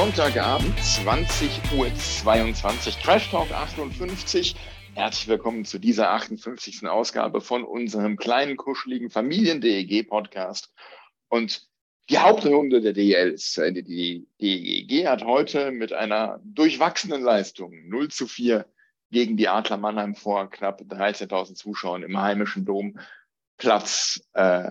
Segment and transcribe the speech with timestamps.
[0.00, 1.92] Sonntagabend, 20.22 Uhr,
[3.02, 4.56] Trash Talk 58.
[4.94, 6.88] Herzlich willkommen zu dieser 58.
[6.88, 10.72] Ausgabe von unserem kleinen, kuscheligen Familien-DEG-Podcast.
[11.28, 11.68] Und
[12.08, 13.82] die Hauptrunde der DEL ist zu Ende.
[13.82, 18.64] Die DEG hat heute mit einer durchwachsenen Leistung 0 zu 4
[19.10, 22.98] gegen die Adler Mannheim vor knapp 13.000 Zuschauern im heimischen Dom
[23.58, 24.70] Platz äh,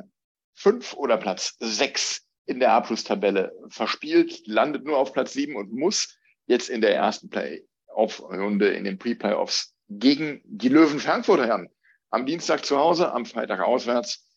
[0.55, 6.17] 5 oder Platz 6 in der Abschlusstabelle verspielt, landet nur auf Platz 7 und muss
[6.47, 11.69] jetzt in der ersten Play-Off-Runde in den Pre-Playoffs gegen die Löwen Frankfurt Herren.
[12.09, 14.27] Am Dienstag zu Hause, am Freitag auswärts.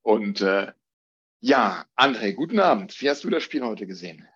[0.00, 0.72] Und äh,
[1.40, 2.98] ja, André, guten Abend.
[3.02, 4.26] Wie hast du das Spiel heute gesehen?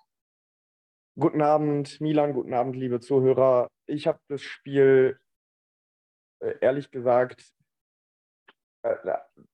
[1.19, 3.71] Guten Abend, Milan, guten Abend, liebe Zuhörer.
[3.87, 5.19] Ich habe das Spiel
[6.41, 7.51] äh, ehrlich gesagt
[8.83, 8.95] äh,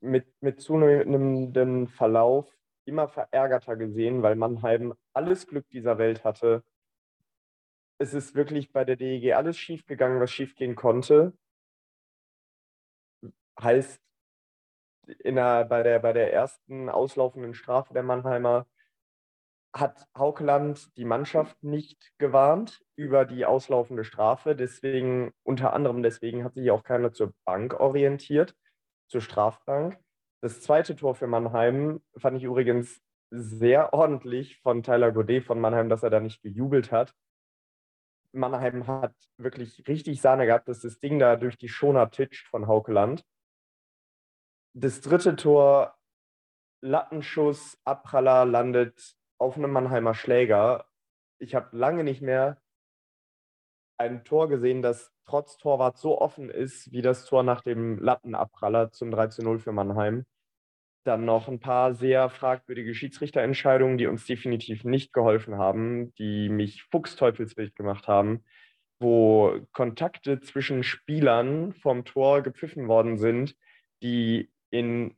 [0.01, 2.58] mit, mit zunehmendem Verlauf
[2.89, 6.65] immer verärgerter gesehen, weil Mannheim alles Glück dieser Welt hatte.
[7.99, 11.33] Es ist wirklich bei der DEG alles schiefgegangen, was schiefgehen konnte.
[13.61, 14.01] Heißt,
[15.21, 18.67] in der, bei, der, bei der ersten auslaufenden Strafe der Mannheimer
[19.75, 24.57] hat Haukeland die Mannschaft nicht gewarnt über die auslaufende Strafe.
[24.57, 28.55] Deswegen, unter anderem deswegen, hat sich auch keiner zur Bank orientiert,
[29.09, 29.99] zur Strafbank.
[30.41, 35.89] Das zweite Tor für Mannheim fand ich übrigens sehr ordentlich von Tyler Godet von Mannheim,
[35.89, 37.15] dass er da nicht gejubelt hat.
[38.33, 42.67] Mannheim hat wirklich richtig Sahne gehabt, dass das Ding da durch die Schoner titscht von
[42.67, 43.25] Haukeland.
[44.75, 45.99] Das dritte Tor,
[46.83, 50.87] Lattenschuss, Abpraller, landet auf einem Mannheimer Schläger.
[51.39, 52.61] Ich habe lange nicht mehr
[53.99, 58.93] ein Tor gesehen, das trotz Torwart so offen ist, wie das Tor nach dem Lattenabpraller
[58.93, 60.25] zum 13-0 für Mannheim.
[61.05, 66.83] Dann noch ein paar sehr fragwürdige Schiedsrichterentscheidungen, die uns definitiv nicht geholfen haben, die mich
[66.85, 68.45] fuchsteufelswild gemacht haben,
[69.01, 73.57] wo Kontakte zwischen Spielern vom Tor gepfiffen worden sind,
[74.03, 75.17] die in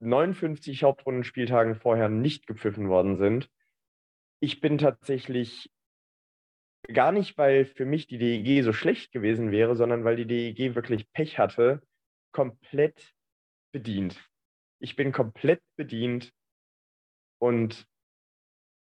[0.00, 3.50] 59 Hauptrundenspieltagen vorher nicht gepfiffen worden sind.
[4.40, 5.70] Ich bin tatsächlich
[6.88, 10.74] gar nicht, weil für mich die DEG so schlecht gewesen wäre, sondern weil die DEG
[10.74, 11.82] wirklich Pech hatte,
[12.32, 13.14] komplett
[13.72, 14.31] bedient.
[14.82, 16.34] Ich bin komplett bedient
[17.38, 17.86] und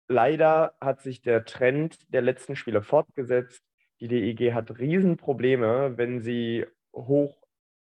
[0.07, 3.65] leider hat sich der Trend der letzten Spiele fortgesetzt.
[3.99, 7.43] Die DEG hat Riesenprobleme, wenn sie hoch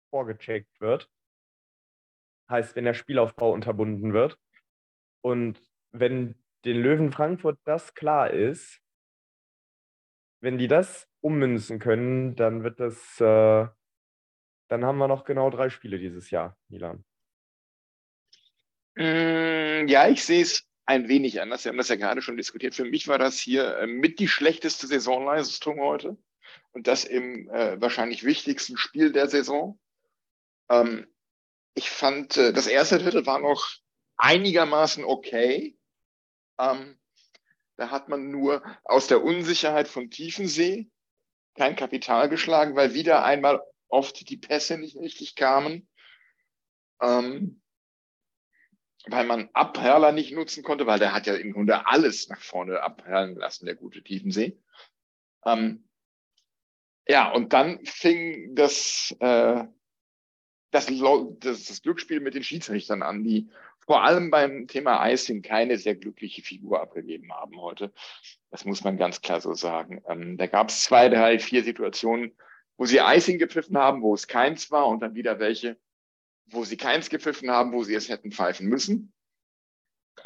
[0.09, 1.09] vorgecheckt wird.
[2.49, 4.37] Heißt, wenn der Spielaufbau unterbunden wird.
[5.21, 5.61] Und
[5.93, 8.81] wenn den Löwen Frankfurt das klar ist,
[10.41, 13.65] wenn die das ummünzen können, dann wird das, äh,
[14.67, 17.05] dann haben wir noch genau drei Spiele dieses Jahr, Milan.
[18.95, 21.63] Mm, ja, ich sehe es ein wenig anders.
[21.63, 22.75] Wir haben das ja gerade schon diskutiert.
[22.75, 26.17] Für mich war das hier äh, mit die schlechteste Saisonleistung heute
[26.71, 29.79] und das im äh, wahrscheinlich wichtigsten Spiel der Saison.
[30.69, 31.07] Ähm,
[31.73, 33.71] ich fand, äh, das erste Drittel war noch
[34.17, 35.77] einigermaßen okay.
[36.59, 36.99] Ähm,
[37.77, 40.89] da hat man nur aus der Unsicherheit von Tiefensee
[41.55, 45.87] kein Kapital geschlagen, weil wieder einmal oft die Pässe nicht richtig kamen.
[47.01, 47.62] Ähm,
[49.07, 52.81] weil man Abperler nicht nutzen konnte, weil der hat ja im Grunde alles nach vorne
[52.81, 54.57] abperlen lassen, der gute Tiefensee.
[55.45, 55.87] Ähm,
[57.07, 59.65] ja, und dann fing das, äh,
[60.71, 63.49] das, das, das Glücksspiel mit den Schiedsrichtern an, die
[63.85, 67.91] vor allem beim Thema Icing keine sehr glückliche Figur abgegeben haben heute.
[68.49, 70.01] Das muss man ganz klar so sagen.
[70.07, 72.31] Ähm, da gab es zwei, drei, vier Situationen,
[72.77, 75.77] wo sie Icing gepfiffen haben, wo es keins war und dann wieder welche,
[76.47, 79.13] wo sie keins gepfiffen haben, wo sie es hätten pfeifen müssen.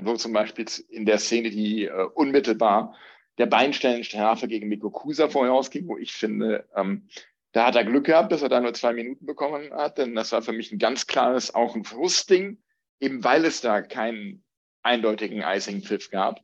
[0.04, 2.96] So zum Beispiel in der Szene, die äh, unmittelbar
[3.38, 7.08] der Beinstellenstrafe gegen Miko Kusa vorher ausging, wo ich finde, ähm,
[7.52, 10.32] da hat er Glück gehabt, dass er da nur zwei Minuten bekommen hat, denn das
[10.32, 12.62] war für mich ein ganz klares, auch ein Frustding,
[13.00, 14.44] eben weil es da keinen
[14.84, 16.44] eindeutigen Icing-Pfiff gab.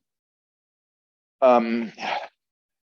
[1.42, 1.92] Ähm,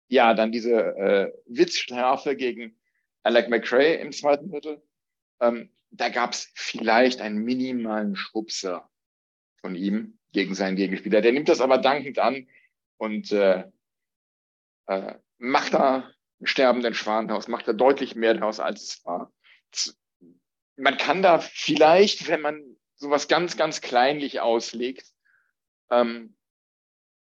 [0.09, 2.79] ja, dann diese äh, Witzstrafe gegen
[3.23, 4.83] Alec McRae im zweiten Drittel.
[5.41, 8.89] Ähm, da gab es vielleicht einen minimalen Schubser
[9.61, 11.21] von ihm gegen seinen Gegenspieler.
[11.21, 12.49] Der nimmt das aber dankend an
[12.97, 13.65] und äh,
[14.87, 19.33] äh, macht da einen sterbenden Schwan daraus, macht da deutlich mehr daraus, als es war.
[20.77, 25.07] Man kann da vielleicht, wenn man sowas ganz, ganz kleinlich auslegt,
[25.91, 26.37] ähm,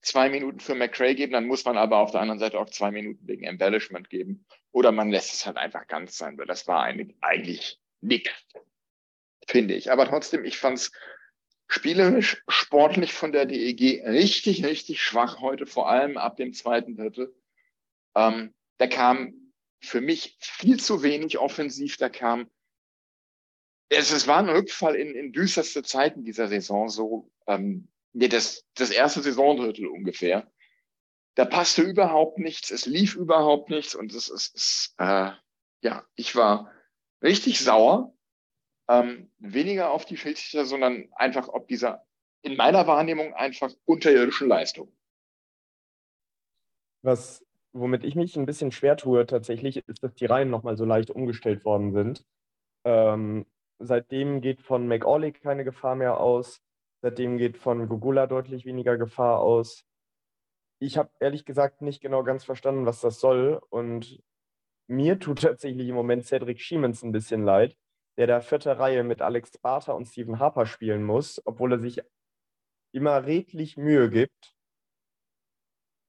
[0.00, 2.90] zwei Minuten für McRae geben, dann muss man aber auf der anderen Seite auch zwei
[2.90, 4.46] Minuten wegen Embellishment geben.
[4.72, 8.30] Oder man lässt es halt einfach ganz sein, weil das war eigentlich nix,
[9.46, 9.90] finde ich.
[9.90, 10.92] Aber trotzdem, ich fand es
[11.68, 17.34] spielerisch, sportlich von der DEG richtig, richtig schwach heute, vor allem ab dem zweiten Drittel.
[18.14, 22.50] Ähm, da kam für mich viel zu wenig offensiv, da kam
[23.90, 28.64] es, es war ein Rückfall in, in düsterste Zeiten dieser Saison, so ähm, nee, das,
[28.74, 30.50] das erste Saisondrittel ungefähr.
[31.34, 35.30] Da passte überhaupt nichts, es lief überhaupt nichts und es ist, äh,
[35.82, 36.72] ja, ich war
[37.22, 38.14] richtig sauer.
[38.88, 42.06] Ähm, weniger auf die Schiedsrichter, sondern einfach ob dieser,
[42.42, 44.90] in meiner Wahrnehmung, einfach unterirdischen Leistung.
[47.02, 50.84] Was, womit ich mich ein bisschen schwer tue tatsächlich, ist, dass die Reihen nochmal so
[50.84, 52.24] leicht umgestellt worden sind.
[52.84, 53.44] Ähm,
[53.78, 56.62] seitdem geht von McAuley keine Gefahr mehr aus.
[57.02, 59.84] Seitdem geht von Gugula deutlich weniger Gefahr aus.
[60.80, 63.60] Ich habe ehrlich gesagt nicht genau ganz verstanden, was das soll.
[63.68, 64.22] Und
[64.88, 67.76] mir tut tatsächlich im Moment Cedric Schiemens ein bisschen leid,
[68.16, 72.00] der da vierte Reihe mit Alex Barter und Stephen Harper spielen muss, obwohl er sich
[72.92, 74.54] immer redlich Mühe gibt,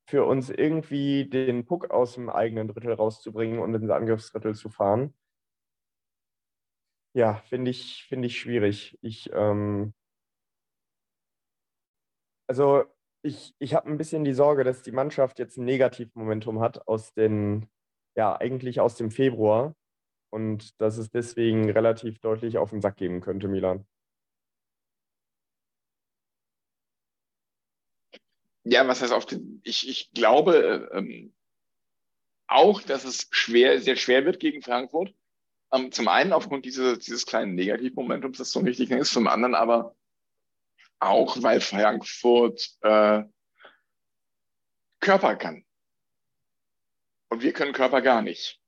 [0.10, 5.14] für uns irgendwie den Puck aus dem eigenen Drittel rauszubringen und ins Angriffsdrittel zu fahren.
[7.14, 8.98] Ja, finde ich, find ich schwierig.
[9.02, 9.94] Ich, ähm,
[12.48, 12.86] also
[13.22, 17.14] ich, ich habe ein bisschen die Sorge, dass die Mannschaft jetzt ein Negativmomentum hat aus
[17.14, 17.70] den,
[18.15, 19.75] ja, eigentlich aus dem Februar
[20.29, 23.85] und dass es deswegen relativ deutlich auf den Sack geben könnte, Milan.
[28.63, 31.33] Ja, was heißt auf den, ich, ich glaube ähm,
[32.47, 35.13] auch, dass es schwer, sehr schwer wird gegen Frankfurt.
[35.71, 39.95] Ähm, zum einen aufgrund diese, dieses kleinen Negativmomentums, das so richtig ist, zum anderen aber
[41.00, 43.23] auch weil Frankfurt äh,
[45.00, 45.63] Körper kann.
[47.30, 48.60] Und wir können Körper gar nicht.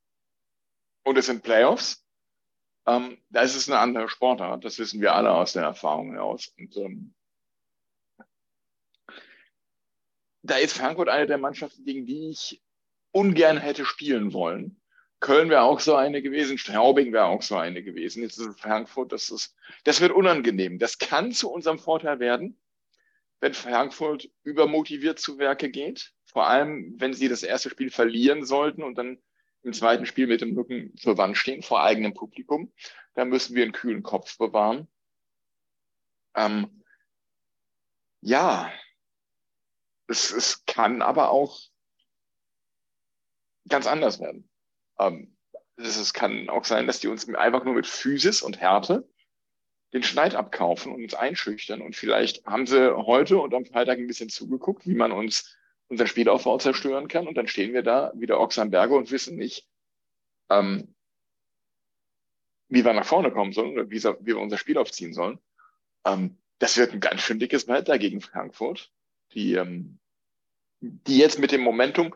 [1.03, 2.05] Und es sind Playoffs.
[2.85, 4.63] Ähm, da ist es eine andere Sportart.
[4.63, 6.53] Das wissen wir alle aus der Erfahrung heraus.
[6.57, 7.13] Und ähm,
[10.43, 12.61] da ist Frankfurt eine der Mannschaften, gegen die ich
[13.11, 14.81] ungern hätte spielen wollen.
[15.19, 18.23] Köln wäre auch so eine gewesen, Straubing wäre auch so eine gewesen.
[18.23, 20.79] Jetzt ist Frankfurt, das, ist, das wird unangenehm.
[20.79, 22.59] Das kann zu unserem Vorteil werden,
[23.39, 26.13] wenn Frankfurt übermotiviert zu Werke geht.
[26.31, 29.21] Vor allem, wenn sie das erste Spiel verlieren sollten und dann
[29.63, 32.71] im zweiten Spiel mit dem Rücken zur Wand stehen, vor eigenem Publikum.
[33.13, 34.87] Da müssen wir einen kühlen Kopf bewahren.
[36.35, 36.83] Ähm,
[38.21, 38.71] ja,
[40.07, 41.59] es, es kann aber auch
[43.67, 44.49] ganz anders werden.
[44.99, 45.35] Ähm,
[45.75, 49.07] es kann auch sein, dass die uns einfach nur mit Physis und Härte
[49.91, 51.81] den Schneid abkaufen und uns einschüchtern.
[51.81, 55.57] Und vielleicht haben sie heute und am Freitag ein bisschen zugeguckt, wie man uns
[55.91, 57.27] unser Spielaufbau zerstören kann.
[57.27, 59.67] Und dann stehen wir da wie der Ochs am Berge und wissen nicht,
[60.49, 60.95] ähm,
[62.69, 65.37] wie wir nach vorne kommen sollen oder wie, wir unser Spiel aufziehen sollen.
[66.05, 68.89] Ähm, das wird ein ganz schön dickes Brett dagegen Frankfurt,
[69.33, 69.99] die, ähm,
[70.79, 72.15] die jetzt mit dem Momentum,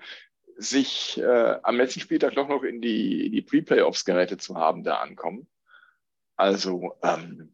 [0.55, 4.99] sich äh, am letzten Spieltag doch noch in die, die Pre-Playoffs gerettet zu haben, da
[4.99, 5.49] ankommen.
[6.37, 7.53] Also, ähm,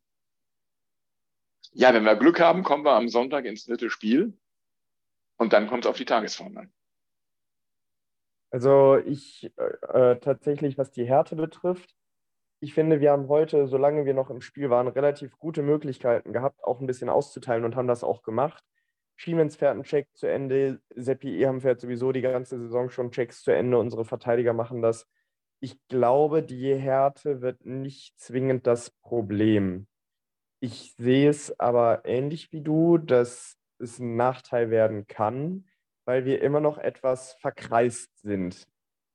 [1.71, 4.37] ja, wenn wir Glück haben, kommen wir am Sonntag ins dritte Spiel
[5.41, 6.71] und dann kommt es auf die Tagesform an.
[8.51, 11.95] Also ich äh, äh, tatsächlich, was die Härte betrifft,
[12.60, 16.63] ich finde, wir haben heute, solange wir noch im Spiel waren, relativ gute Möglichkeiten gehabt,
[16.63, 18.63] auch ein bisschen auszuteilen und haben das auch gemacht.
[19.15, 20.79] Schiemens fährt einen Check zu Ende.
[20.93, 23.79] Seppi Eham fährt sowieso die ganze Saison schon Checks zu Ende.
[23.79, 25.07] Unsere Verteidiger machen das.
[25.60, 29.88] Ich glaube, die Härte wird nicht zwingend das Problem.
[30.60, 35.67] Ich sehe es aber ähnlich wie du, dass es ein Nachteil werden kann,
[36.05, 38.67] weil wir immer noch etwas verkreist sind,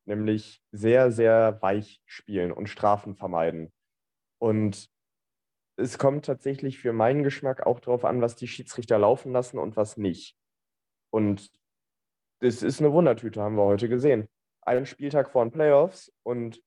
[0.05, 3.73] nämlich sehr, sehr weich spielen und Strafen vermeiden.
[4.39, 4.89] Und
[5.77, 9.77] es kommt tatsächlich für meinen Geschmack auch darauf an, was die Schiedsrichter laufen lassen und
[9.77, 10.37] was nicht.
[11.11, 11.51] Und
[12.41, 14.29] das ist eine Wundertüte, haben wir heute gesehen.
[14.63, 16.63] Ein Spieltag vor den Playoffs und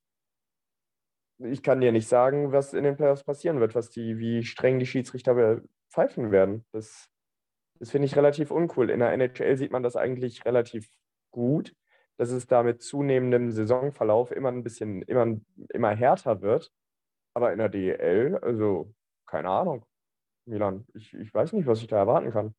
[1.40, 4.80] ich kann dir nicht sagen, was in den Playoffs passieren wird, was die, wie streng
[4.80, 6.66] die Schiedsrichter pfeifen werden.
[6.72, 7.10] Das,
[7.80, 8.90] das finde ich relativ uncool.
[8.90, 10.90] In der NHL sieht man das eigentlich relativ
[11.32, 11.76] gut,
[12.18, 16.72] dass es da mit zunehmendem Saisonverlauf immer ein bisschen, immer, immer härter wird.
[17.34, 18.94] Aber in der DEL, also
[19.26, 19.86] keine Ahnung,
[20.46, 22.56] Milan, ich, ich weiß nicht, was ich da erwarten kann.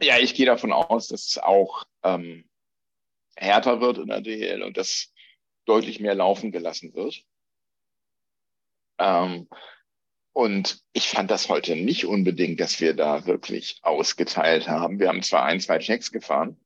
[0.00, 2.48] Ja, ich gehe davon aus, dass es auch ähm,
[3.36, 5.12] härter wird in der DEL und dass
[5.64, 7.24] deutlich mehr laufen gelassen wird.
[8.98, 9.48] Ähm,
[10.32, 14.98] und ich fand das heute nicht unbedingt, dass wir da wirklich ausgeteilt haben.
[14.98, 16.58] Wir haben zwar ein, zwei Checks gefahren,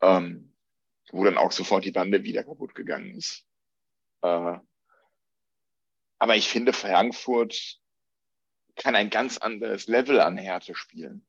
[0.00, 0.52] ähm,
[1.12, 3.46] wo dann auch sofort die Bande wieder kaputt gegangen ist.
[4.22, 4.58] Äh,
[6.18, 7.78] aber ich finde, Frankfurt
[8.76, 11.24] kann ein ganz anderes Level an Härte spielen.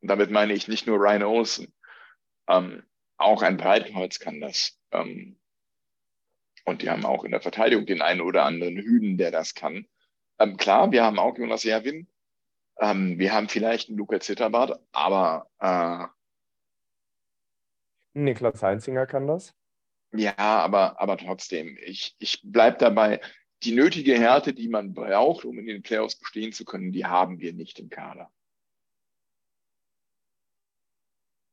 [0.00, 1.74] Und damit meine ich nicht nur Ryan Olsen.
[2.48, 2.82] Ähm,
[3.18, 4.78] auch ein Breitholz kann das.
[4.92, 5.38] Ähm,
[6.64, 9.86] und die haben auch in der Verteidigung den einen oder anderen Hüden, der das kann.
[10.42, 12.08] Ähm, klar, wir haben auch Jonas Erwin.
[12.78, 16.06] Ähm, wir haben vielleicht einen Luca Zitterbart, aber äh,
[18.14, 19.54] Niklas Heinzinger kann das.
[20.12, 23.20] Ja, aber, aber trotzdem, ich, ich bleibe dabei,
[23.62, 27.38] die nötige Härte, die man braucht, um in den Playoffs bestehen zu können, die haben
[27.38, 28.30] wir nicht im Kader.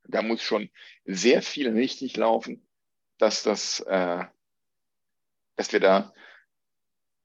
[0.05, 0.71] Da muss schon
[1.05, 2.67] sehr viel richtig laufen,
[3.19, 4.25] dass das, äh,
[5.55, 6.11] dass wir da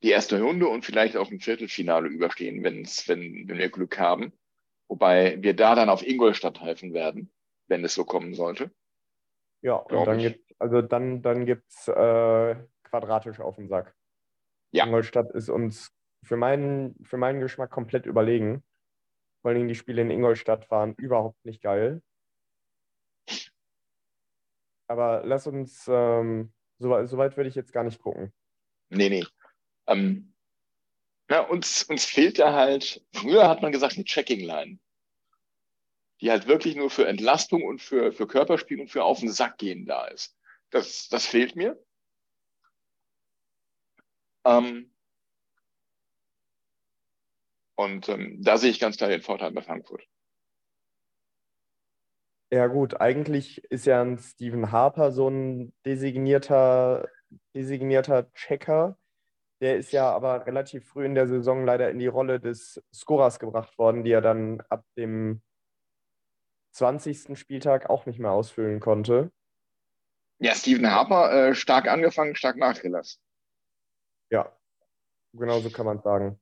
[0.05, 4.35] die erste Runde und vielleicht auch ein Viertelfinale überstehen, wenn's, wenn, wenn wir Glück haben.
[4.87, 7.33] Wobei wir da dann auf Ingolstadt helfen werden,
[7.69, 8.71] wenn es so kommen sollte.
[9.63, 13.95] Ja, und dann gibt also dann, dann gibt's äh, quadratisch auf den Sack.
[14.73, 14.85] Ja.
[14.85, 15.91] Ingolstadt ist uns
[16.23, 18.63] für meinen, für meinen Geschmack komplett überlegen.
[19.41, 22.03] Vor allem die Spiele in Ingolstadt waren überhaupt nicht geil.
[24.87, 28.35] Aber lass uns, ähm, so, so würde ich jetzt gar nicht gucken.
[28.91, 29.25] Nee, nee.
[29.87, 30.35] Ähm,
[31.31, 34.79] ja, uns, uns fehlt da halt, früher hat man gesagt, eine Checking-Line,
[36.21, 39.59] die halt wirklich nur für Entlastung und für, für Körperspiel und für auf den Sack
[39.59, 40.37] gehen da ist.
[40.71, 41.83] Das, das fehlt mir.
[44.45, 44.91] Ähm,
[47.77, 50.07] und ähm, da sehe ich ganz klar den Vorteil bei Frankfurt.
[52.51, 57.09] Ja, gut, eigentlich ist ja ein Stephen Harper so ein designierter,
[57.55, 58.97] designierter Checker.
[59.65, 63.39] Der ist ja aber relativ früh in der Saison leider in die Rolle des Scorers
[63.39, 65.41] gebracht worden, die er dann ab dem
[66.73, 67.39] 20.
[67.39, 69.33] Spieltag auch nicht mehr ausfüllen konnte.
[70.39, 73.23] Ja, Stephen Harper äh, stark angefangen, stark nachgelassen.
[74.29, 74.55] Ja,
[75.33, 76.39] genau so kann man sagen.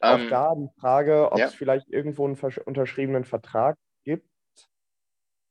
[0.00, 1.46] Ähm, auch da die Frage, ob ja.
[1.46, 4.28] es vielleicht irgendwo einen unterschriebenen Vertrag gibt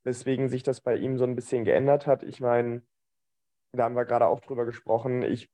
[0.08, 2.24] weswegen sich das bei ihm so ein bisschen geändert hat.
[2.24, 2.82] Ich meine,
[3.74, 5.22] da haben wir gerade auch drüber gesprochen.
[5.22, 5.50] Ich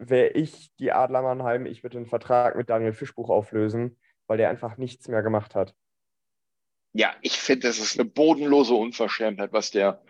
[0.00, 4.48] wäre ich die Adler Mannheim, ich würde den Vertrag mit Daniel Fischbuch auflösen, weil der
[4.48, 5.74] einfach nichts mehr gemacht hat.
[6.92, 10.02] Ja, ich finde, das ist eine bodenlose Unverschämtheit, was der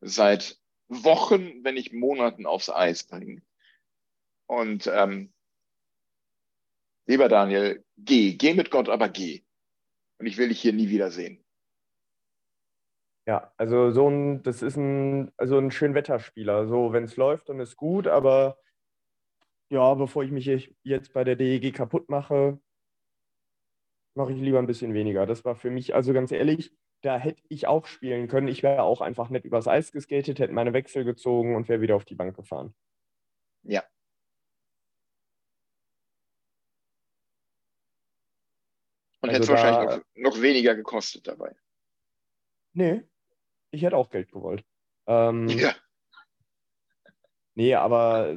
[0.00, 0.58] seit
[0.88, 3.42] Wochen, wenn nicht Monaten aufs Eis bringt.
[4.46, 5.32] Und ähm,
[7.06, 9.42] lieber Daniel, geh, geh mit Gott, aber geh.
[10.18, 11.44] Und ich will dich hier nie wiedersehen.
[13.26, 16.66] Ja, also so ein, das ist ein, also ein Schönwetterspieler.
[16.66, 18.58] So, wenn es läuft, dann ist gut, aber
[19.72, 20.44] ja, bevor ich mich
[20.82, 22.60] jetzt bei der DEG kaputt mache,
[24.14, 25.24] mache ich lieber ein bisschen weniger.
[25.24, 28.48] Das war für mich, also ganz ehrlich, da hätte ich auch spielen können.
[28.48, 31.96] Ich wäre auch einfach nicht übers Eis geskatet, hätte meine Wechsel gezogen und wäre wieder
[31.96, 32.74] auf die Bank gefahren.
[33.62, 33.82] Ja.
[39.22, 41.56] Und also hätte wahrscheinlich noch, noch weniger gekostet dabei.
[42.74, 43.04] Nee,
[43.70, 44.66] ich hätte auch Geld gewollt.
[45.06, 45.74] Ähm, ja.
[47.54, 48.36] Nee, aber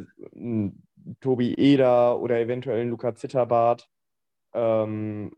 [1.22, 3.90] Tobi Eder oder eventuell Luca Zitterbart,
[4.54, 5.36] ähm,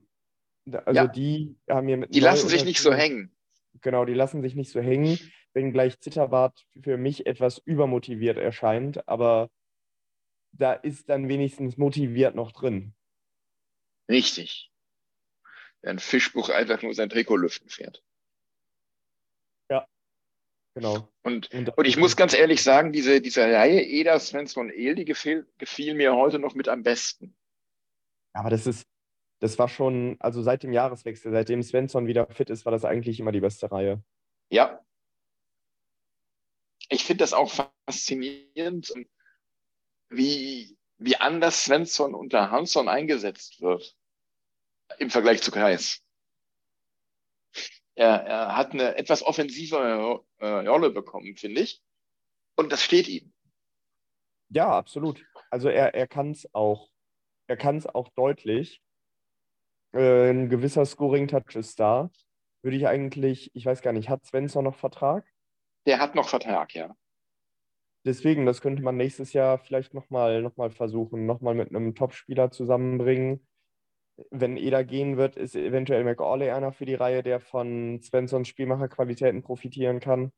[0.86, 1.08] also ja.
[1.08, 2.14] die haben mir mit.
[2.14, 3.36] Die lassen sich nicht so hängen.
[3.82, 5.20] Genau, die lassen sich nicht so hängen,
[5.54, 9.50] wenngleich Zitterbart für mich etwas übermotiviert erscheint, aber
[10.52, 12.94] da ist dann wenigstens motiviert noch drin.
[14.10, 14.72] Richtig.
[15.82, 18.04] Wenn Fischbuch einfach nur sein Trikot lüften fährt.
[20.78, 21.10] Genau.
[21.24, 25.48] Und, und ich muss ganz ehrlich sagen, diese, diese Reihe Eder, Svensson, El, die gefiel,
[25.58, 27.36] gefiel mir heute noch mit am besten.
[28.32, 28.86] Aber das ist,
[29.40, 33.20] das war schon, also seit dem Jahreswechsel, seitdem Svensson wieder fit ist, war das eigentlich
[33.20, 34.04] immer die beste Reihe.
[34.52, 34.80] Ja.
[36.90, 37.52] Ich finde das auch
[37.88, 38.94] faszinierend,
[40.10, 43.98] wie, wie anders Svensson unter Hansson eingesetzt wird
[45.00, 46.04] im Vergleich zu Kreis.
[47.98, 51.82] Er, er hat eine etwas offensivere äh, Rolle bekommen, finde ich.
[52.56, 53.34] Und das steht ihm.
[54.50, 55.26] Ja, absolut.
[55.50, 56.90] Also er, er kann es auch.
[57.48, 58.84] Er kann es auch deutlich.
[59.94, 62.12] Äh, ein gewisser Scoring-Touch ist da.
[62.62, 65.26] würde ich eigentlich, ich weiß gar nicht, hat Svensson noch Vertrag?
[65.88, 66.96] Der hat noch Vertrag, ja.
[68.06, 72.52] Deswegen, das könnte man nächstes Jahr vielleicht nochmal noch mal versuchen, nochmal mit einem Topspieler
[72.52, 73.48] zusammenbringen.
[74.32, 79.44] Wenn Eder gehen wird, ist eventuell McAuley einer für die Reihe, der von Svenssons Spielmacherqualitäten
[79.44, 80.32] profitieren kann.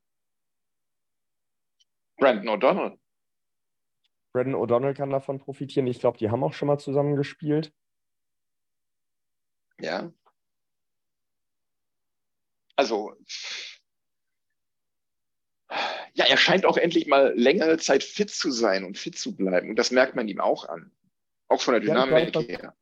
[2.17, 2.99] Brandon O'Donnell.
[4.33, 5.87] Brandon O'Donnell kann davon profitieren.
[5.87, 7.73] Ich glaube, die haben auch schon mal zusammen gespielt.
[9.79, 10.11] Ja.
[12.75, 13.15] Also,
[16.13, 19.69] ja, er scheint auch endlich mal längere Zeit fit zu sein und fit zu bleiben.
[19.69, 20.91] Und das merkt man ihm auch an.
[21.47, 22.75] Auch von der Ja, Dynamik weiß, her.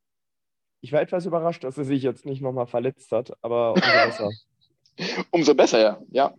[0.82, 4.32] Ich war etwas überrascht, dass er sich jetzt nicht nochmal verletzt hat, aber umso besser.
[5.32, 6.02] Umso besser, ja.
[6.10, 6.34] Ja,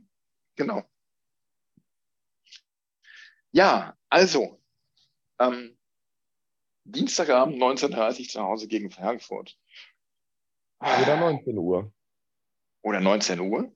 [0.57, 0.83] genau.
[3.50, 4.61] Ja, also,
[5.38, 5.76] ähm,
[6.85, 9.59] Dienstagabend 19.30 Uhr zu Hause gegen Frankfurt.
[10.80, 11.92] Oder 19 Uhr.
[12.83, 13.71] Oder 19 Uhr?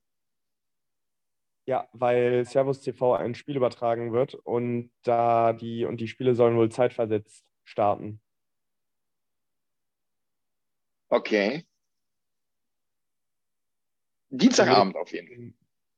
[1.66, 6.56] Ja, weil Servus TV ein Spiel übertragen wird und da die und die Spiele sollen
[6.56, 8.21] wohl zeitversetzt starten.
[11.12, 11.66] Okay.
[14.30, 15.52] Dienstagabend auf jeden Fall.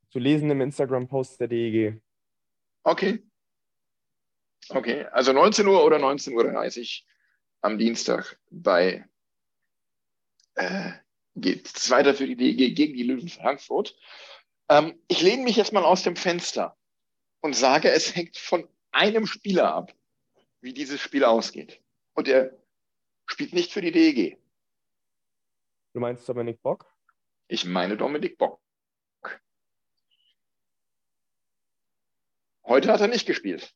[0.09, 2.01] Zu lesen im Instagram-Post der DEG.
[2.83, 3.23] Okay.
[4.67, 7.07] Okay, also 19 Uhr oder 19.30 Uhr
[7.61, 9.07] am Dienstag bei
[10.55, 10.91] äh,
[11.35, 13.97] geht es weiter für die DEG gegen die Löwen Frankfurt.
[14.67, 16.77] Ähm, ich lehne mich jetzt mal aus dem Fenster
[17.39, 19.95] und sage, es hängt von einem Spieler ab,
[20.59, 21.81] wie dieses Spiel ausgeht.
[22.15, 22.51] Und er
[23.27, 24.39] spielt nicht für die DEG.
[25.95, 26.93] Du meinst Dominik Bock?
[27.47, 28.59] Ich meine Dominik Bock.
[32.65, 33.73] Heute hat er nicht gespielt.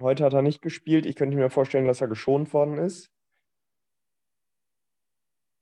[0.00, 1.04] Heute hat er nicht gespielt.
[1.04, 3.10] Ich könnte mir vorstellen, dass er geschont worden ist.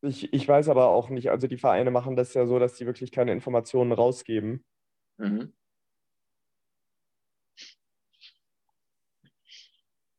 [0.03, 2.85] Ich, ich weiß aber auch nicht, also die Vereine machen das ja so, dass sie
[2.85, 4.67] wirklich keine Informationen rausgeben.
[5.17, 5.57] Mhm.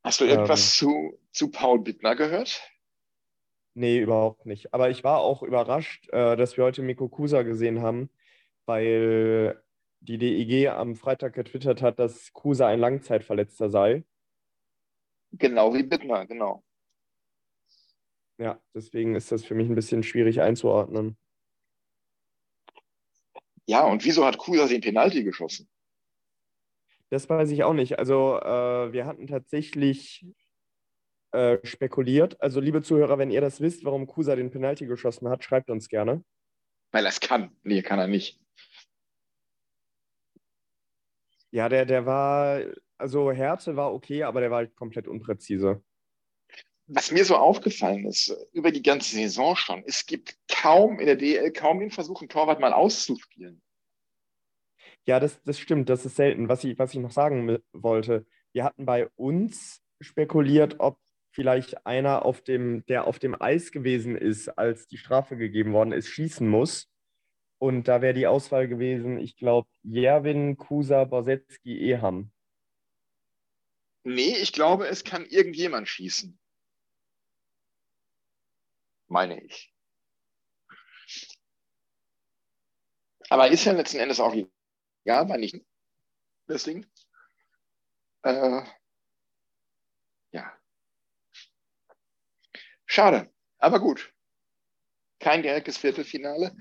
[0.03, 0.89] Hast du irgendwas Ähm.
[0.89, 2.67] zu, zu Paul Bittner gehört?
[3.77, 4.73] Nee, überhaupt nicht.
[4.73, 8.09] Aber ich war auch überrascht, äh, dass wir heute Miko Kusa gesehen haben,
[8.65, 9.63] weil
[9.99, 14.03] die DEG am Freitag getwittert hat, dass Kusa ein Langzeitverletzter sei.
[15.31, 16.63] Genau wie Bittner, genau.
[18.39, 21.15] Ja, deswegen ist das für mich ein bisschen schwierig einzuordnen.
[23.67, 25.69] Ja, und wieso hat Kusa den Penalty geschossen?
[27.11, 27.99] Das weiß ich auch nicht.
[27.99, 30.25] Also äh, wir hatten tatsächlich
[31.31, 32.39] äh, spekuliert.
[32.41, 35.89] Also liebe Zuhörer, wenn ihr das wisst, warum Kusa den Penalty geschossen hat, schreibt uns
[35.89, 36.23] gerne.
[36.91, 37.55] Weil er es kann.
[37.63, 38.39] Nee, kann er nicht.
[41.51, 42.61] Ja, der, der war,
[42.97, 45.83] also Härte war okay, aber der war halt komplett unpräzise.
[46.87, 51.17] Was mir so aufgefallen ist, über die ganze Saison schon, es gibt kaum in der
[51.17, 53.61] DL kaum den Versuch, einen Torwart mal auszuspielen.
[55.05, 56.47] Ja, das, das stimmt, das ist selten.
[56.47, 60.99] Was ich, was ich noch sagen wollte, wir hatten bei uns spekuliert, ob
[61.37, 65.91] vielleicht einer, auf dem, der auf dem Eis gewesen ist, als die Strafe gegeben worden
[65.91, 66.89] ist, schießen muss.
[67.59, 72.31] Und da wäre die Auswahl gewesen, ich glaube, Jerwin, Kusa, Borsetski, Eham.
[74.03, 76.39] Nee, ich glaube, es kann irgendjemand schießen.
[79.07, 79.71] Meine ich.
[83.29, 85.63] Aber ist ja letzten Endes auch egal, war nicht
[86.47, 86.87] das Ding.
[88.23, 88.63] Äh,
[90.31, 90.57] ja.
[92.87, 94.13] Schade, aber gut.
[95.19, 96.55] Kein direktes Viertelfinale.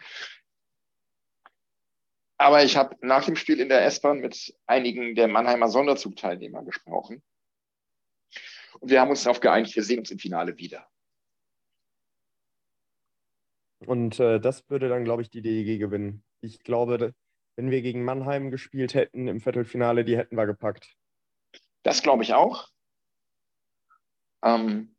[2.36, 7.22] Aber ich habe nach dem Spiel in der S-Bahn mit einigen der Mannheimer Sonderzugteilnehmer gesprochen.
[8.80, 10.86] Und wir haben uns darauf geeinigt, wir sehen uns im Finale wieder.
[13.86, 16.24] Und äh, das würde dann, glaube ich, die DEG gewinnen.
[16.40, 17.14] Ich glaube,
[17.54, 20.96] wenn wir gegen Mannheim gespielt hätten im Viertelfinale, die hätten wir gepackt.
[21.82, 22.68] Das glaube ich auch.
[24.42, 24.95] Ähm,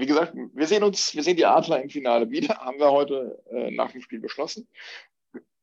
[0.00, 3.42] wie gesagt, wir sehen uns, wir sehen die Adler im Finale wieder, haben wir heute
[3.50, 4.68] äh, nach dem Spiel beschlossen.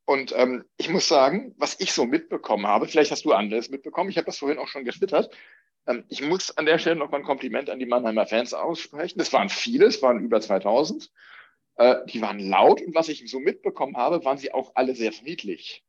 [0.05, 4.09] Und ähm, ich muss sagen, was ich so mitbekommen habe, vielleicht hast du anderes mitbekommen,
[4.09, 5.35] ich habe das vorhin auch schon getwittert.
[5.85, 9.19] Ähm, ich muss an der Stelle noch mal ein Kompliment an die Mannheimer Fans aussprechen.
[9.19, 11.11] Es waren viele, es waren über 2000.
[11.75, 15.11] Äh, die waren laut und was ich so mitbekommen habe, waren sie auch alle sehr
[15.11, 15.83] friedlich.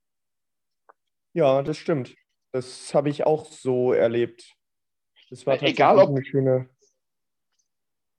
[1.32, 2.14] Ja, das stimmt.
[2.52, 4.54] Das habe ich auch so erlebt.
[5.30, 6.70] Das war Egal, tatsächlich ob- eine schöne.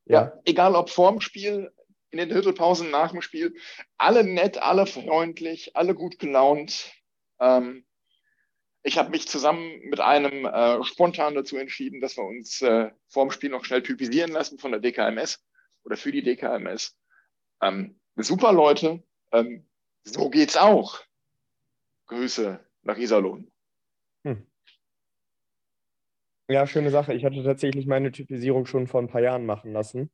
[0.09, 0.21] Ja.
[0.21, 1.71] Ja, egal ob vorm Spiel,
[2.11, 3.55] in den Viertelpausen, nach dem Spiel,
[3.97, 6.91] alle nett, alle freundlich, alle gut gelaunt.
[7.39, 7.85] Ähm,
[8.81, 13.29] ich habe mich zusammen mit einem äh, spontan dazu entschieden, dass wir uns äh, vorm
[13.29, 15.45] Spiel noch schnell typisieren lassen von der DKMS
[15.83, 16.97] oder für die DKMS.
[17.61, 19.67] Ähm, super Leute, ähm,
[20.03, 20.99] So geht's auch.
[22.07, 23.51] Grüße nach Iserlohn.
[26.51, 27.13] Ja, schöne Sache.
[27.13, 30.09] Ich hatte tatsächlich meine Typisierung schon vor ein paar Jahren machen lassen.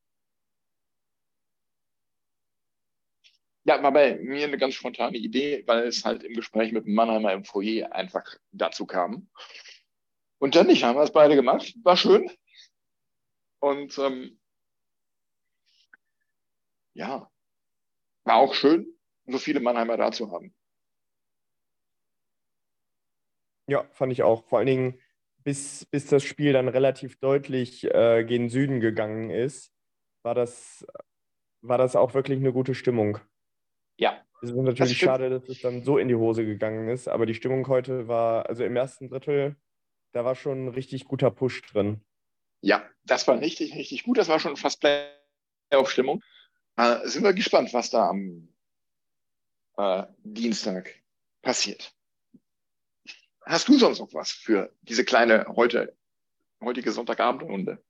[3.63, 6.93] Ja, war bei mir eine ganz spontane Idee, weil es halt im Gespräch mit dem
[6.93, 9.29] Mannheimer im Foyer einfach dazu kam.
[10.37, 11.73] Und dann nicht, haben wir es beide gemacht.
[11.83, 12.29] War schön.
[13.59, 14.37] Und ähm,
[16.95, 17.31] ja,
[18.25, 18.93] war auch schön,
[19.25, 20.53] so viele Mannheimer da zu haben.
[23.67, 24.45] Ja, fand ich auch.
[24.47, 25.01] Vor allen Dingen,
[25.45, 29.71] bis, bis das Spiel dann relativ deutlich äh, gen Süden gegangen ist,
[30.23, 30.85] war das,
[31.61, 33.19] war das auch wirklich eine gute Stimmung.
[33.97, 35.09] Ja, Es ist natürlich stimmt.
[35.09, 38.47] schade, dass es dann so in die Hose gegangen ist, aber die Stimmung heute war,
[38.49, 39.55] also im ersten Drittel,
[40.13, 42.01] da war schon ein richtig guter Push drin.
[42.61, 44.17] ja, das war richtig, richtig gut.
[44.17, 46.23] Das war schon fast Playoff-Stimmung.
[46.77, 48.49] Äh, sind wir gespannt, was da am
[49.77, 50.89] äh, Dienstag
[51.41, 51.93] passiert.
[53.45, 55.95] Hast du sonst noch was für diese kleine heute,
[56.61, 57.83] heutige Sonntagabendrunde?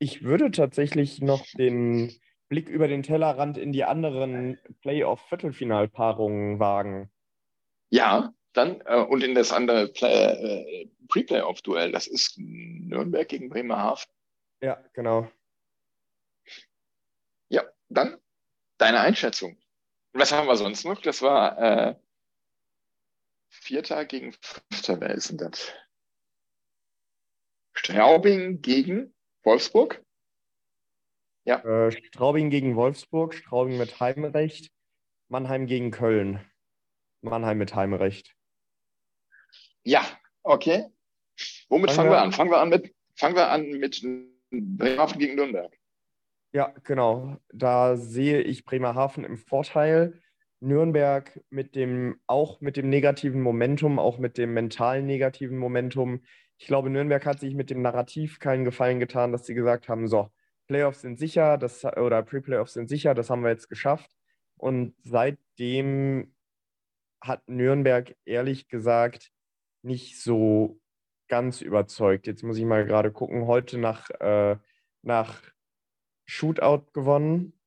[0.00, 2.12] Ich würde tatsächlich noch den
[2.48, 7.10] Blick über den Tellerrand in die anderen Playoff-Viertelfinalpaarungen wagen.
[7.90, 14.10] Ja, dann äh, und in das andere Play, äh, Pre-Playoff-Duell, das ist Nürnberg gegen Bremerhaven.
[14.60, 15.30] Ja, genau.
[17.48, 18.18] Ja, dann
[18.78, 19.56] deine Einschätzung.
[20.12, 21.00] Was haben wir sonst noch?
[21.00, 21.94] Das war äh,
[23.48, 25.00] Vierter gegen Fünfter.
[25.00, 25.72] Wer ist denn das?
[27.74, 30.02] Straubing gegen Wolfsburg.
[31.44, 34.70] Äh, Straubing gegen Wolfsburg, Straubing mit Heimrecht,
[35.28, 36.40] Mannheim gegen Köln,
[37.22, 38.34] Mannheim mit Heimrecht.
[39.82, 40.04] Ja,
[40.42, 40.86] okay.
[41.68, 42.26] Womit Fangen fangen wir wir an.
[42.26, 42.32] an?
[42.32, 44.02] Fangen wir an mit, fangen wir an mit
[44.50, 45.74] Bremerhaven gegen Nürnberg.
[46.52, 47.36] Ja, genau.
[47.52, 50.20] Da sehe ich Bremerhaven im Vorteil.
[50.60, 56.22] Nürnberg mit dem, auch mit dem negativen Momentum, auch mit dem mentalen negativen Momentum.
[56.58, 60.08] Ich glaube, Nürnberg hat sich mit dem Narrativ keinen Gefallen getan, dass sie gesagt haben,
[60.08, 60.30] so,
[60.66, 64.10] Playoffs sind sicher, das, oder Pre-Playoffs sind sicher, das haben wir jetzt geschafft.
[64.56, 66.34] Und seitdem
[67.20, 69.30] hat Nürnberg ehrlich gesagt
[69.82, 70.80] nicht so
[71.28, 72.26] ganz überzeugt.
[72.26, 74.56] Jetzt muss ich mal gerade gucken, heute nach, äh,
[75.02, 75.42] nach
[76.26, 77.57] Shootout gewonnen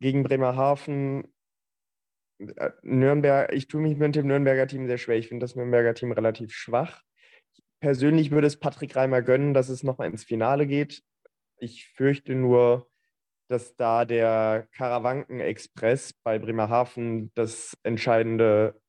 [0.00, 1.24] gegen Bremerhaven.
[2.38, 5.16] Äh, Nürnberg, ich tue mich mit dem Nürnberger Team sehr schwer.
[5.16, 7.02] Ich finde das Nürnberger Team relativ schwach.
[7.80, 11.02] Persönlich würde es Patrick Reimer gönnen, dass es nochmal ins Finale geht.
[11.58, 12.90] Ich fürchte nur,
[13.48, 18.80] dass da der Karawanken-Express bei Bremerhaven das entscheidende,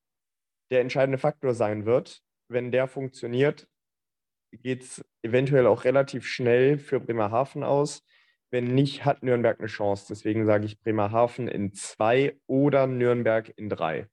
[0.72, 2.22] der entscheidende Faktor sein wird.
[2.48, 3.68] Wenn der funktioniert,
[4.52, 8.04] geht es eventuell auch relativ schnell für Bremerhaven aus.
[8.56, 10.06] Wenn nicht, hat Nürnberg eine Chance.
[10.08, 14.08] Deswegen sage ich Bremerhaven in zwei oder Nürnberg in drei.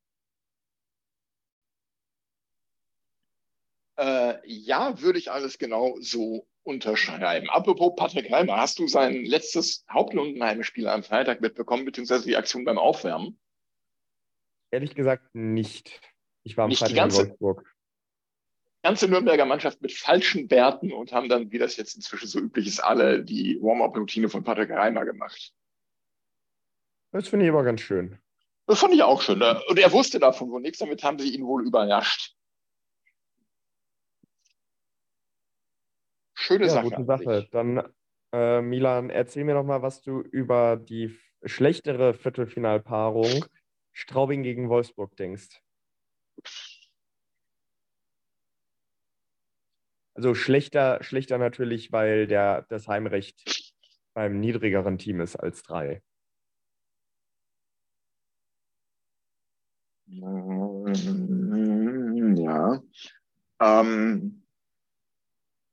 [3.97, 7.51] Äh, ja, würde ich alles genau so unterschreiben.
[7.51, 12.79] Apropos Patrick Reimer, hast du sein letztes Hauptlundenheim-Spiel am Freitag mitbekommen, beziehungsweise die Aktion beim
[12.79, 13.39] Aufwärmen?
[14.73, 16.01] Ehrlich gesagt nicht.
[16.43, 17.72] Ich war am Nicht Freitag in Wolfsburg.
[18.83, 22.67] Ganze Nürnberger Mannschaft mit falschen Bärten und haben dann, wie das jetzt inzwischen so üblich
[22.67, 25.53] ist, alle die Warm-up-Routine von Patrick Reimer gemacht.
[27.13, 28.19] Das finde ich aber ganz schön.
[28.67, 29.39] Das fand ich auch schön.
[29.39, 29.63] ne?
[29.69, 32.35] Und er wusste davon wohl nichts, damit haben sie ihn wohl überrascht.
[36.35, 36.91] Schöne Ja, Sache.
[36.91, 37.49] gute Sache.
[37.53, 37.83] Dann,
[38.33, 43.45] äh, Milan, erzähl mir doch mal, was du über die schlechtere Viertelfinalpaarung
[43.93, 45.61] Straubing gegen Wolfsburg denkst.
[50.15, 53.73] Also schlechter, schlechter natürlich, weil der, das Heimrecht
[54.15, 56.03] beim niedrigeren Team ist als drei.
[62.37, 62.83] Ja.
[63.61, 64.43] Ähm,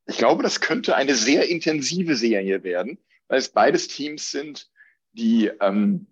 [0.06, 2.97] ich glaube, das könnte eine sehr intensive Serie werden,
[3.28, 4.69] weil es beides Teams sind,
[5.12, 6.08] die ähm,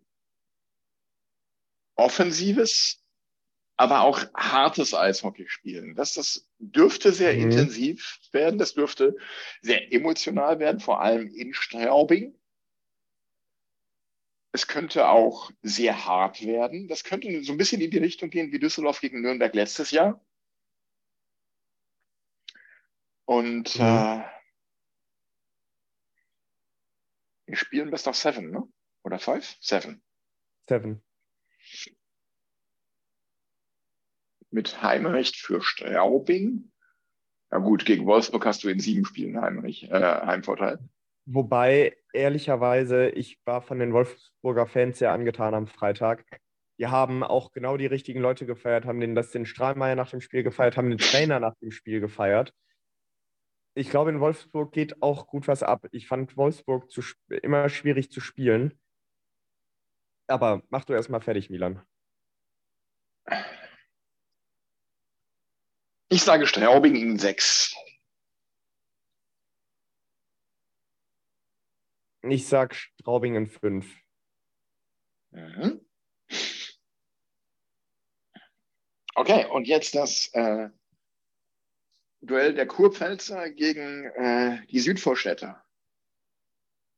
[1.96, 3.02] offensives,
[3.78, 5.96] aber auch hartes Eishockey spielen.
[5.96, 7.42] Das, das dürfte sehr Mhm.
[7.44, 9.16] intensiv werden, das dürfte
[9.62, 12.36] sehr emotional werden, vor allem in Straubing.
[14.52, 16.88] Es könnte auch sehr hart werden.
[16.88, 20.20] Das könnte so ein bisschen in die Richtung gehen wie Düsseldorf gegen Nürnberg letztes Jahr.
[23.26, 23.82] Und Mhm.
[23.82, 24.24] äh,
[27.46, 28.64] wir spielen Best of Seven, ne?
[29.04, 29.58] Oder Five?
[29.60, 30.02] Seven.
[30.68, 31.02] Seven.
[34.52, 36.72] Mit Heimrecht für Straubing.
[37.52, 40.80] Ja gut, gegen Wolfsburg hast du in sieben Spielen Heimrecht, äh, Heimvorteil.
[41.26, 46.26] Wobei, ehrlicherweise, ich war von den Wolfsburger Fans sehr angetan am Freitag.
[46.80, 50.22] Die haben auch genau die richtigen Leute gefeiert, haben den, das den Strahlmeier nach dem
[50.22, 52.54] Spiel gefeiert, haben den Trainer nach dem Spiel gefeiert.
[53.74, 55.86] Ich glaube, in Wolfsburg geht auch gut was ab.
[55.92, 57.02] Ich fand Wolfsburg zu,
[57.44, 58.80] immer schwierig zu spielen.
[60.28, 61.82] Aber mach du erstmal fertig, Milan.
[66.10, 67.76] Ich sage Straubing in sechs.
[72.24, 73.94] Ich sag Straubing in fünf.
[75.32, 75.86] Mhm.
[79.16, 80.70] Okay, und jetzt das äh,
[82.22, 85.64] Duell der Kurpfälzer gegen äh, die Südvorstädter.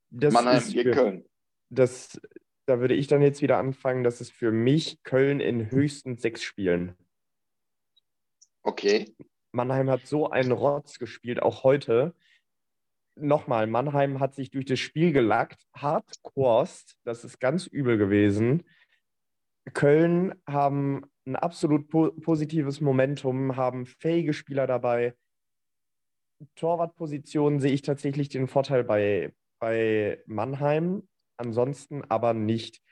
[0.09, 1.29] Das Mannheim ist gegen für, Köln.
[1.69, 2.19] das,
[2.65, 6.41] da würde ich dann jetzt wieder anfangen, dass es für mich Köln in höchstens sechs
[6.41, 6.95] Spielen.
[8.69, 9.15] Okay.
[9.51, 12.13] Mannheim hat so einen Rotz gespielt, auch heute.
[13.15, 18.63] Nochmal, Mannheim hat sich durch das Spiel gelackt, hart Korst, das ist ganz übel gewesen.
[19.73, 25.15] Köln haben ein absolut po positives Momentum, haben fähige Spieler dabei.
[26.53, 32.83] Torwartposition sehe ich tatsächlich den Vorteil bei, bei Mannheim, ansonsten aber nicht.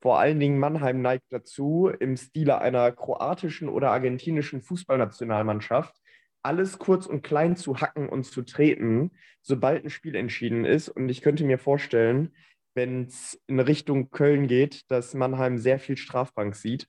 [0.00, 5.94] Vor allen Dingen Mannheim neigt dazu, im Stile einer kroatischen oder argentinischen Fußballnationalmannschaft
[6.42, 9.10] alles kurz und klein zu hacken und zu treten,
[9.42, 10.88] sobald ein Spiel entschieden ist.
[10.88, 12.34] Und ich könnte mir vorstellen,
[12.74, 16.88] wenn es in Richtung Köln geht, dass Mannheim sehr viel Strafbank sieht.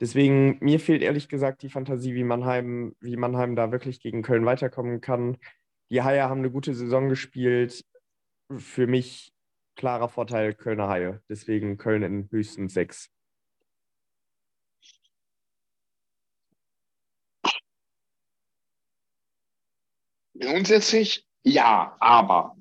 [0.00, 4.44] Deswegen, mir fehlt ehrlich gesagt die Fantasie, wie Mannheim, wie Mannheim da wirklich gegen Köln
[4.44, 5.38] weiterkommen kann.
[5.90, 7.84] Die Haie haben eine gute Saison gespielt.
[8.56, 9.31] Für mich
[9.76, 11.22] klarer Vorteil Kölner Haie.
[11.28, 13.10] Deswegen Köln in höchstens sechs.
[20.34, 22.56] Grundsätzlich ja, aber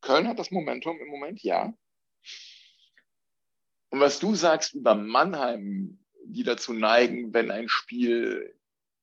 [0.00, 1.72] Köln hat das Momentum im Moment, ja.
[3.88, 8.58] Und was du sagst über Mannheim, die dazu neigen, wenn ein Spiel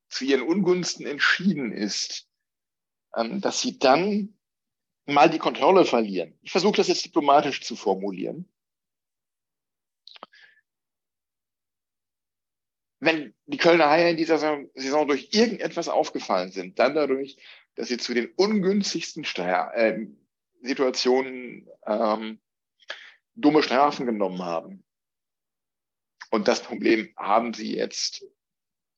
[0.10, 2.31] zu ihren Ungunsten entschieden ist,
[3.14, 4.38] dass sie dann
[5.06, 6.38] mal die Kontrolle verlieren.
[6.42, 8.48] Ich versuche das jetzt diplomatisch zu formulieren.
[13.00, 17.38] Wenn die Kölner Haie in dieser Saison durch irgendetwas aufgefallen sind, dann dadurch,
[17.76, 20.06] dass sie zu den ungünstigsten Steuer, äh,
[20.62, 22.40] Situationen ähm,
[23.34, 24.84] dumme Strafen genommen haben.
[26.30, 28.24] Und das Problem haben sie jetzt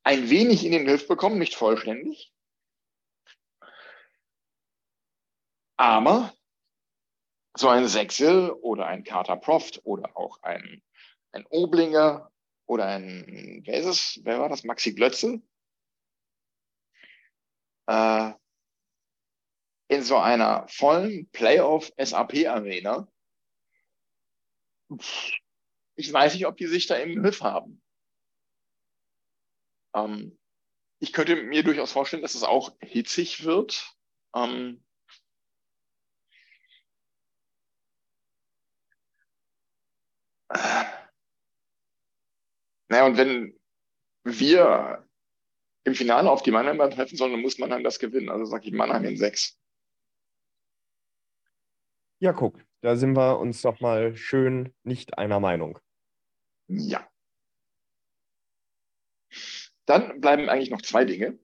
[0.04, 2.33] ein wenig in den Griff bekommen, nicht vollständig.
[5.84, 6.34] Aber
[7.58, 10.82] so ein Sechsel oder ein Carter Proft oder auch ein,
[11.34, 12.32] ein Oblinger
[12.65, 14.22] oder ein, wer ist es?
[14.24, 14.63] Wer war das?
[14.63, 15.41] Maxi Glötze?
[17.88, 18.32] Äh,
[19.89, 23.06] in so einer vollen Playoff-SAP-Arena.
[25.96, 27.82] Ich weiß nicht, ob die sich da im Griff haben.
[29.93, 30.39] Ähm,
[31.00, 33.98] ich könnte mir durchaus vorstellen, dass es auch hitzig wird.
[34.34, 34.82] Ähm,
[42.94, 43.60] naja, und wenn
[44.24, 45.04] wir
[45.84, 48.30] im Finale auf die Mannheimer treffen sollen, dann muss Mannheim das gewinnen.
[48.30, 49.60] Also sage ich Mannheim in sechs.
[52.20, 55.80] Ja, guck, da sind wir uns doch mal schön nicht einer Meinung.
[56.68, 57.10] Ja.
[59.86, 61.40] Dann bleiben eigentlich noch zwei Dinge.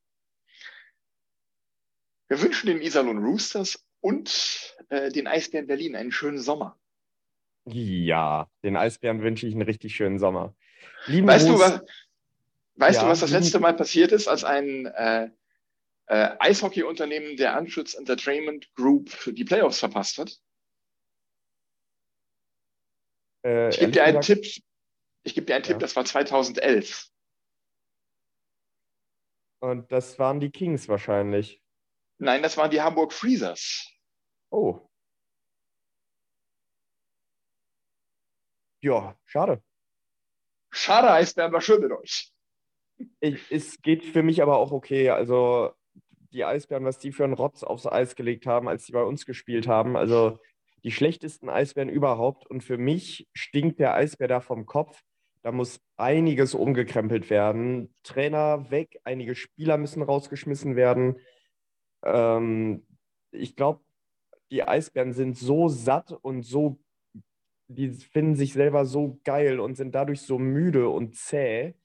[2.27, 6.79] Wir wünschen den Iserlohn Roosters und äh, den Eisbären Berlin einen schönen Sommer.
[7.65, 10.55] Ja, den Eisbären wünsche ich einen richtig schönen Sommer.
[11.05, 11.81] Lieben weißt Gruß, du, was,
[12.75, 15.29] weißt Ja, du, was das letzte Mal passiert ist, als ein äh,
[16.07, 20.37] äh, Eishockey-Unternehmen der Anschutz Entertainment Group die Playoffs verpasst hat?
[23.45, 24.45] äh, Ich gebe dir einen Tipp.
[25.23, 25.69] Ich gebe dir einen Ja.
[25.71, 27.09] Tipp, das war 2011.
[29.61, 31.61] Und das waren die Kings wahrscheinlich.
[32.17, 33.87] Nein, das waren die Hamburg Freezers.
[34.51, 34.89] Oh.
[38.81, 39.61] Ja, schade.
[40.71, 42.31] Schade, Eisbären war schön mit euch.
[43.19, 45.09] Ich, es geht für mich aber auch okay.
[45.09, 45.71] Also
[46.31, 49.25] die Eisbären, was die für einen Rotz aufs Eis gelegt haben, als die bei uns
[49.25, 49.95] gespielt haben.
[49.95, 50.39] Also
[50.83, 52.45] die schlechtesten Eisbären überhaupt.
[52.47, 55.01] Und für mich stinkt der Eisbär da vom Kopf.
[55.41, 57.93] Da muss einiges umgekrempelt werden.
[58.03, 61.19] Trainer weg, einige Spieler müssen rausgeschmissen werden.
[62.03, 62.85] Ähm,
[63.31, 63.81] ich glaube,
[64.51, 66.79] die Eisbären sind so satt und so,
[67.69, 71.75] die finden sich selber so geil und sind dadurch so müde und zäh.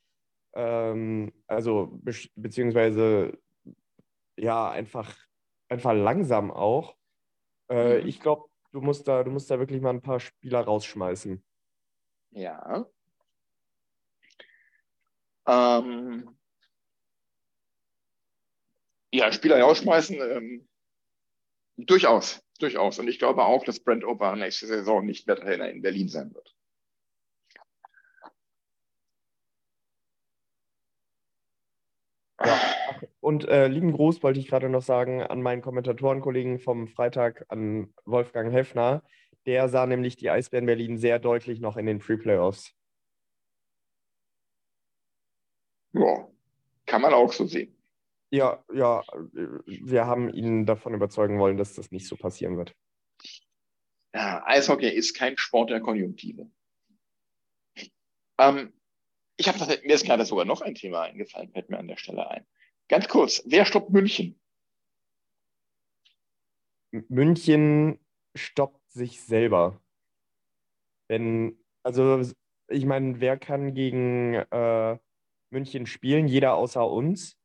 [0.55, 3.39] Ähm, also, be beziehungsweise,
[4.37, 5.15] ja, einfach,
[5.69, 6.97] einfach langsam auch.
[7.69, 8.09] Äh, Mhm.
[8.09, 11.43] Ich glaube, du musst da, du musst da wirklich mal ein paar Spieler rausschmeißen.
[12.31, 12.87] Ja.
[15.47, 16.37] Ähm,
[19.13, 20.69] ja, Spieler rausschmeißen, ähm,
[21.77, 22.99] durchaus, durchaus.
[22.99, 26.35] Und ich glaube auch, dass Brent Ober nächste Saison nicht mehr Trainer in Berlin sein
[26.35, 26.55] wird.
[32.45, 32.61] Ja.
[33.21, 37.93] Und äh, lieben Gruß wollte ich gerade noch sagen an meinen Kommentatorenkollegen vom Freitag, an
[38.05, 39.03] Wolfgang Heffner.
[39.47, 42.75] Der sah nämlich die Eisbären Berlin sehr deutlich noch in den Free Playoffs.
[45.93, 46.29] Ja,
[46.87, 47.74] kann man auch so sehen.
[48.35, 52.75] Ja, ja, äh, wir haben ihn davon überzeugen wollen, dass das nicht so passieren wird.
[54.13, 56.51] Ja, Eishockey ist kein Sport der Konjunktive.
[58.39, 58.73] Ähm,
[59.37, 62.29] ich habe mir ist gerade sogar noch ein Thema eingefallen, fällt mir an der Stelle
[62.29, 62.45] ein.
[62.89, 64.41] Ganz kurz, wer stoppt München?
[66.91, 68.01] München
[68.35, 69.81] stoppt sich selber.
[71.07, 72.21] Wenn, also
[72.67, 74.99] ich meine, wer kann gegen äh,
[75.51, 76.27] München spielen?
[76.27, 77.39] Jeder außer uns.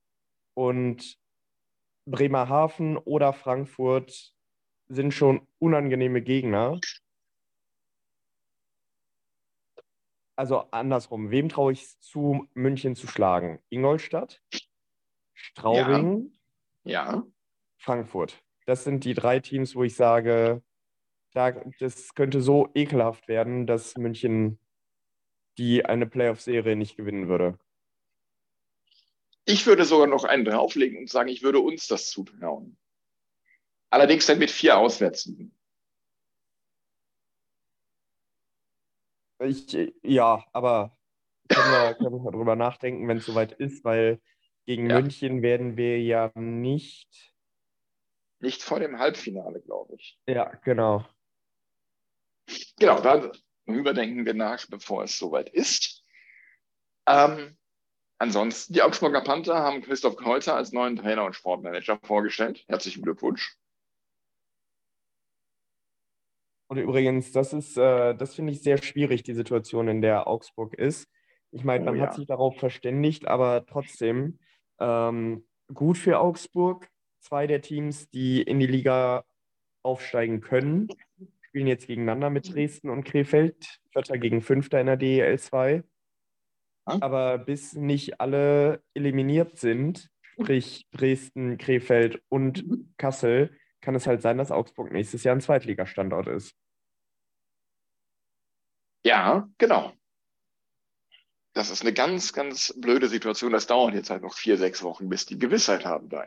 [0.60, 1.18] Und
[2.06, 4.34] Bremerhaven oder Frankfurt
[4.90, 6.82] sind schon unangenehme Gegner.
[10.36, 13.62] Also andersrum, wem traue ich es zu, München zu schlagen?
[13.70, 14.42] Ingolstadt,
[15.34, 16.34] Straubing,
[16.84, 17.24] Ja,
[17.78, 18.44] Frankfurt.
[18.66, 20.62] Das sind die drei Teams, wo ich sage,
[21.32, 24.60] da, das könnte so ekelhaft werden, dass München
[25.58, 27.58] die eine Playoff-Serie nicht gewinnen würde.
[29.50, 32.78] Ich würde sogar noch einen drauflegen und sagen, ich würde uns das zutrauen.
[33.90, 35.58] Allerdings dann mit vier Auswärtssiegen.
[39.42, 40.96] Ich, ja, aber
[41.48, 44.22] können wir, können wir darüber nachdenken, wenn es soweit ist, weil
[44.66, 45.02] gegen Ja.
[45.02, 47.34] München werden wir ja nicht.
[48.40, 50.20] Nicht vor dem Halbfinale, glaube ich.
[50.28, 51.06] Ja, genau.
[52.78, 56.04] Genau, darüber denken wir nach, bevor es soweit ist.
[57.08, 57.58] Ähm,
[58.20, 62.64] ansonsten, die Augsburger Panther haben Christoph Kreuzer als neuen Trainer und Sportmanager vorgestellt.
[62.68, 63.58] Herzlichen Glückwunsch.
[66.68, 70.76] Und übrigens, das ist, äh, das finde ich sehr schwierig, die Situation, in der Augsburg
[70.76, 71.10] ist.
[71.52, 72.04] Ich meine, Oh man ja.
[72.04, 74.38] hat sich darauf verständigt, aber trotzdem
[74.80, 76.88] ähm, gut für Augsburg.
[77.22, 79.26] Zwei der Teams, die in die Liga
[79.82, 80.88] aufsteigen können,
[81.42, 83.80] spielen jetzt gegeneinander mit Dresden und Krefeld.
[83.92, 85.84] Vierter gegen Fünfter in der DEL 2.
[87.02, 92.66] Aber bis nicht alle eliminiert sind, sprich Dresden, Krefeld und
[92.98, 96.56] Kassel, kann es halt sein, dass Augsburg nächstes Jahr ein Zweitligastandort ist.
[99.04, 99.94] Ja, genau.
[101.54, 103.52] Das ist eine ganz, ganz blöde Situation.
[103.52, 106.26] Das dauert jetzt halt noch vier, sechs Wochen, bis die Gewissheit haben da.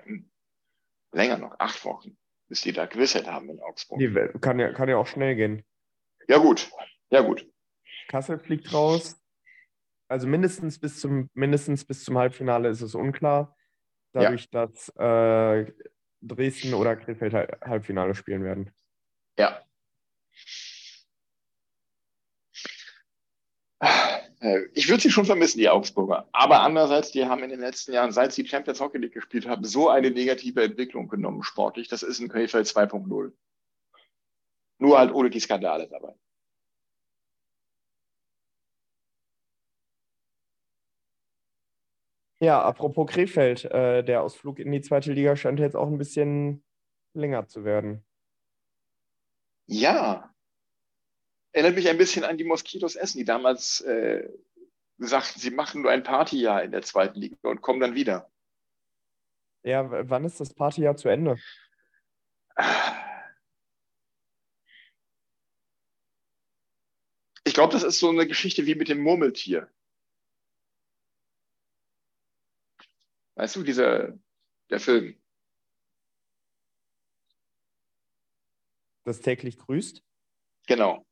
[1.13, 2.17] Länger noch, acht Wochen,
[2.49, 3.99] bis die da Gewissheit haben in Augsburg.
[3.99, 5.63] Die kann ja, kann ja auch schnell gehen.
[6.29, 6.71] Ja, gut.
[7.11, 7.47] Ja, gut.
[8.09, 9.22] Kassel fliegt raus.
[10.13, 13.57] Also mindestens bis zum, mindestens bis zum Halbfinale ist es unklar.
[14.13, 15.73] Dadurch, dass äh,
[16.21, 18.71] Dresden oder Krefeld Hal- Halbfinale spielen werden.
[19.39, 19.63] Ja.
[24.41, 26.29] Äh, Ich würde sie schon vermissen, die Augsburger.
[26.33, 29.65] Aber andererseits, die haben in den letzten Jahren, seit sie Champions Hockey League gespielt haben,
[29.65, 31.89] so eine negative Entwicklung genommen, sportlich.
[31.89, 33.33] Das ist ein Krefeld 2.0.
[34.79, 36.15] Nur halt ohne die Skandale dabei.
[42.43, 46.65] Ja, apropos Krefeld, äh, der Ausflug in die zweite Liga scheint jetzt auch ein bisschen
[47.15, 48.05] länger zu werden.
[49.67, 50.35] Ja.
[51.53, 54.29] Erinnert mich ein bisschen an die Moskitos Essen, die damals äh,
[54.99, 58.29] sagten, sie machen nur ein Partyjahr in der zweiten Liga und kommen dann wieder.
[59.63, 61.37] Ja, wann ist das Partyjahr zu Ende?
[67.45, 69.71] Ich glaube, das ist so eine Geschichte wie mit dem Murmeltier.
[73.43, 74.13] Weißt du, dieser,
[74.71, 75.21] der Film.
[79.03, 80.01] Das täglich grüßt?
[80.69, 81.05] Genau.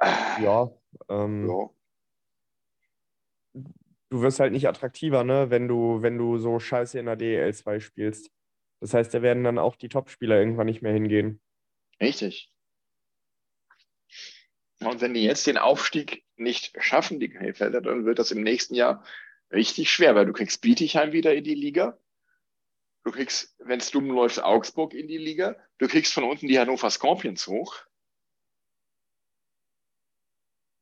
[0.00, 0.70] Ja.
[1.08, 1.70] Ähm, Ja.
[4.10, 7.52] du wirst halt nicht attraktiver, ne, wenn du, wenn du so scheiße in der DEL
[7.52, 8.30] 2 spielst.
[8.78, 11.40] Das heißt, da werden dann auch die Topspieler irgendwann nicht mehr hingehen.
[12.00, 12.52] Richtig.
[14.84, 18.74] Und wenn die jetzt den Aufstieg nicht schaffen, die Krefelder, dann wird das im nächsten
[18.74, 19.04] Jahr
[19.50, 21.98] richtig schwer, weil du kriegst Bietigheim wieder in die Liga.
[23.04, 25.56] Du kriegst, wenn es dumm läuft, Augsburg in die Liga.
[25.78, 27.76] Du kriegst von unten die Hannover Scorpions hoch.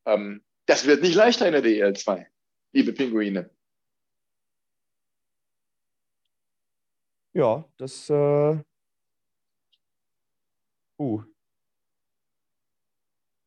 [0.07, 2.31] Ähm, das wird nicht leichter in der DEL 2,
[2.73, 3.51] liebe Pinguine.
[7.33, 8.11] Ja, das.
[8.11, 8.59] Äh,
[10.99, 11.23] uh.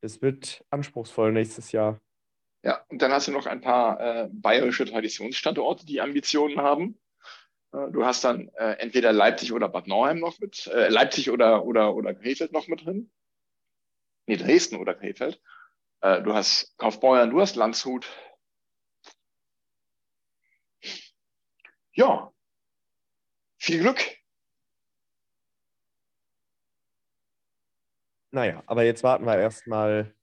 [0.04, 2.02] Es wird anspruchsvoll nächstes Jahr.
[2.62, 7.00] Ja, und dann hast du noch ein paar äh, bayerische Traditionsstandorte, die Ambitionen haben.
[7.72, 11.64] Äh, du hast dann äh, entweder Leipzig oder Bad Nauheim noch mit, äh, Leipzig oder,
[11.64, 13.12] oder, oder Krefeld noch mit drin.
[14.26, 15.42] Nee, Dresden oder Krefeld.
[16.02, 18.06] Äh, du hast Kaufbeuern, du hast Landshut.
[21.94, 22.34] Ja,
[23.58, 24.18] viel Glück.
[28.34, 30.16] Naja, aber jetzt warten wir erstmal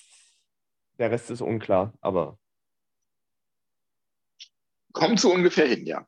[0.97, 2.37] der Rest ist unklar, aber.
[4.91, 6.07] Kommt so ungefähr hin, ja.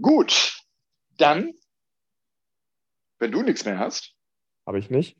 [0.00, 0.62] Gut,
[1.16, 1.57] dann,
[3.18, 4.14] wenn du nichts mehr hast.
[4.66, 5.16] Habe ich nicht.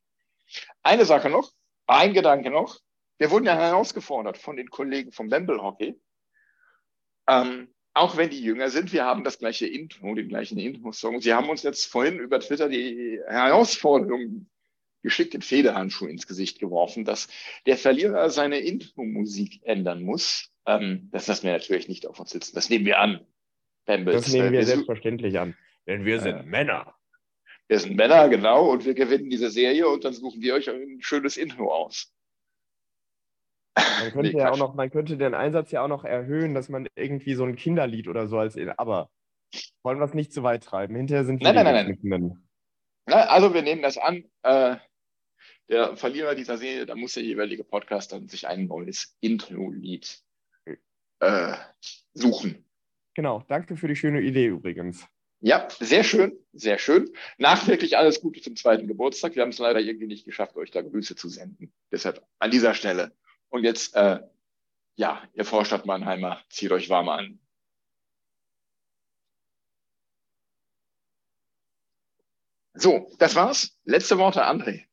[0.83, 1.53] Eine Sache noch,
[1.87, 2.81] ein Gedanke noch.
[3.19, 6.01] Wir wurden ja herausgefordert von den Kollegen vom Bamble Hockey.
[7.27, 11.21] Ähm, auch wenn die jünger sind, wir haben das gleiche Intro, den gleichen Intro-Song.
[11.21, 14.49] Sie haben uns jetzt vorhin über Twitter die Herausforderung
[15.03, 17.29] geschickt den Federhandschuh ins Gesicht geworfen, dass
[17.67, 20.51] der Verlierer seine Intro-Musik ändern muss.
[20.67, 22.55] Ähm, das lassen wir natürlich nicht auf uns sitzen.
[22.55, 23.27] Das nehmen wir an.
[23.87, 24.25] Bambles.
[24.25, 25.57] Das nehmen wir, wir selbstverständlich an.
[25.87, 26.95] Denn wir sind äh, Männer.
[27.69, 30.99] Wir sind Männer, genau, und wir gewinnen diese Serie und dann suchen wir euch ein
[31.01, 32.13] schönes Intro aus.
[33.77, 36.69] Man könnte nee, ja auch noch, man könnte den Einsatz ja auch noch erhöhen, dass
[36.69, 39.11] man irgendwie so ein Kinderlied oder so als, aber
[39.83, 40.97] wollen wir es nicht zu weit treiben.
[40.97, 41.53] Hinterher sind wir.
[41.53, 42.49] Nein, nein, nein, nein.
[43.07, 44.25] Na, also wir nehmen das an.
[44.43, 44.77] Äh,
[45.69, 50.23] der Verlierer dieser Serie, da muss der jeweilige Podcast dann sich ein neues Intro-Lied
[51.21, 51.55] äh,
[52.15, 52.65] suchen.
[53.15, 55.07] Genau, danke für die schöne Idee übrigens.
[55.41, 57.13] Ja, sehr schön, sehr schön.
[57.39, 59.37] Nachträglich alles Gute zum zweiten Geburtstag.
[59.37, 61.73] Wir haben es leider irgendwie nicht geschafft, euch da Grüße zu senden.
[61.93, 63.13] Deshalb an dieser Stelle.
[63.49, 64.21] Und jetzt, äh,
[64.97, 67.39] ja, ihr Vorstadt Mannheimer, zieht euch warm an.
[72.75, 73.79] So, das war's.
[73.85, 74.87] Letzte Worte, André.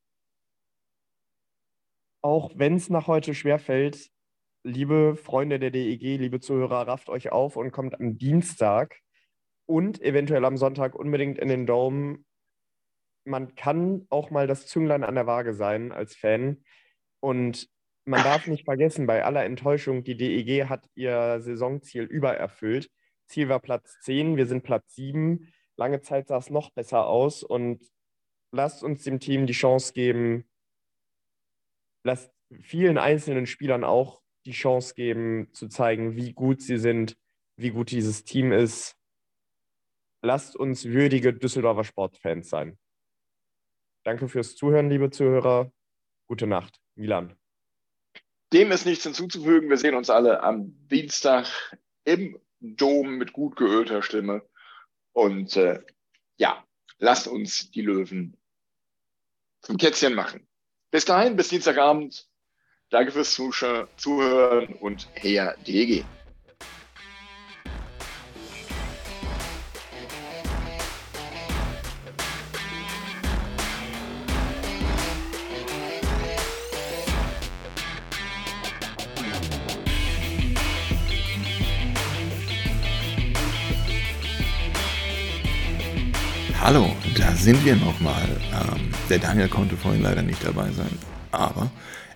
[2.21, 4.11] Auch wenn es nach heute schwerfällt,
[4.63, 9.01] liebe Freunde der DEG, liebe Zuhörer, rafft euch auf und kommt am Dienstag
[9.65, 12.19] und eventuell am Sonntag unbedingt in den Dome.
[13.25, 16.63] Man kann auch mal das Zünglein an der Waage sein als Fan.
[17.19, 17.69] Und
[18.05, 22.89] man darf nicht vergessen, bei aller Enttäuschung, die DEG hat ihr Saisonziel übererfüllt.
[23.25, 25.51] Ziel war Platz 10, wir sind Platz 7.
[25.75, 27.83] Lange Zeit sah es noch besser aus und
[28.51, 30.47] lasst uns dem Team die Chance geben,
[32.03, 37.17] lasst vielen einzelnen Spielern auch die Chance geben, zu zeigen, wie gut sie sind,
[37.57, 38.95] wie gut dieses Team ist.
[40.25, 42.79] Lasst uns würdige Düsseldorfer Sportfans sein.
[44.03, 45.71] Danke fürs Zuhören, liebe Zuhörer.
[46.25, 46.81] Gute Nacht.
[46.95, 47.35] Milan.
[48.51, 49.69] Dem ist nichts hinzuzufügen.
[49.69, 51.45] Wir sehen uns alle am Dienstag
[52.05, 54.41] im Dom mit gut geölter Stimme.
[55.13, 55.79] Und äh,
[56.37, 56.65] ja,
[56.97, 58.35] lasst uns die Löwen
[59.61, 60.47] zum Kätzchen machen.
[60.89, 62.27] Bis dahin, bis Dienstagabend.
[62.89, 66.03] Danke fürs Zuhören und her DG.
[86.65, 88.27] Hallo, da sind wir nochmal.
[88.51, 90.97] Ähm, der Daniel konnte vorhin leider nicht dabei sein,
[91.31, 91.69] aber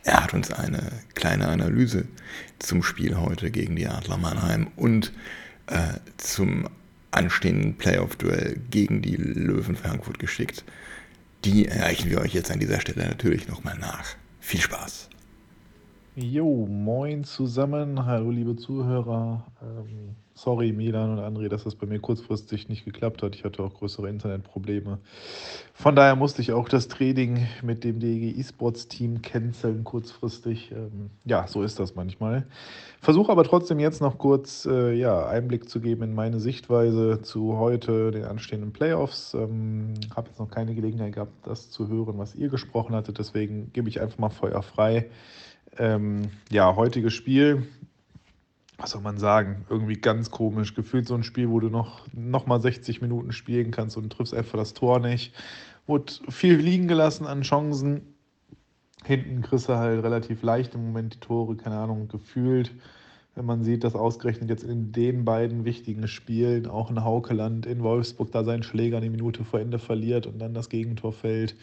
[0.04, 2.08] er hat uns eine kleine Analyse
[2.58, 5.14] zum Spiel heute gegen die Adler Mannheim und
[5.68, 6.68] äh, zum
[7.12, 10.64] anstehenden Playoff-Duell gegen die Löwen Frankfurt geschickt.
[11.46, 14.16] Die erreichen wir euch jetzt an dieser Stelle natürlich nochmal nach.
[14.40, 15.10] Viel Spaß!
[16.22, 18.06] Jo, moin zusammen.
[18.06, 19.46] Hallo, liebe Zuhörer.
[19.62, 23.36] Ähm, sorry, Milan und André, dass das bei mir kurzfristig nicht geklappt hat.
[23.36, 25.00] Ich hatte auch größere Internetprobleme.
[25.74, 30.74] Von daher musste ich auch das Training mit dem DEG eSports Team canceln kurzfristig.
[30.74, 32.46] Ähm, ja, so ist das manchmal.
[33.00, 37.58] Versuche aber trotzdem jetzt noch kurz äh, ja, Einblick zu geben in meine Sichtweise zu
[37.58, 39.36] heute, den anstehenden Playoffs.
[39.36, 43.20] Ähm, Habe jetzt noch keine Gelegenheit gehabt, das zu hören, was ihr gesprochen hattet.
[43.20, 45.10] Deswegen gebe ich einfach mal Feuer frei.
[45.80, 47.66] Ähm, ja, heutiges Spiel,
[48.78, 50.76] was soll man sagen, irgendwie ganz komisch.
[50.76, 54.34] Gefühlt so ein Spiel, wo du noch, noch mal 60 Minuten spielen kannst und triffst
[54.34, 55.34] einfach das Tor nicht.
[55.88, 58.02] Wurde viel liegen gelassen an Chancen.
[59.06, 62.72] Hinten kriegst du halt relativ leicht im Moment die Tore, keine Ahnung, gefühlt.
[63.36, 67.84] Wenn man sieht, dass ausgerechnet jetzt in den beiden wichtigen Spielen auch ein Haukeland in
[67.84, 71.56] Wolfsburg da seinen Schläger eine Minute vor Ende verliert und dann das Gegentor fällt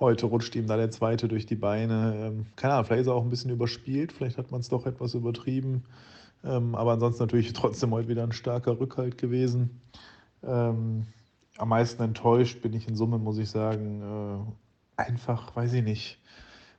[0.00, 2.14] Heute rutscht ihm da der zweite durch die Beine.
[2.16, 4.86] Ähm, keine Ahnung, vielleicht ist er auch ein bisschen überspielt, vielleicht hat man es doch
[4.86, 5.84] etwas übertrieben.
[6.44, 9.80] Ähm, aber ansonsten natürlich trotzdem heute wieder ein starker Rückhalt gewesen.
[10.42, 11.06] Ähm,
[11.56, 14.02] am meisten enttäuscht bin ich in Summe, muss ich sagen,
[14.96, 16.18] äh, einfach, weiß ich nicht,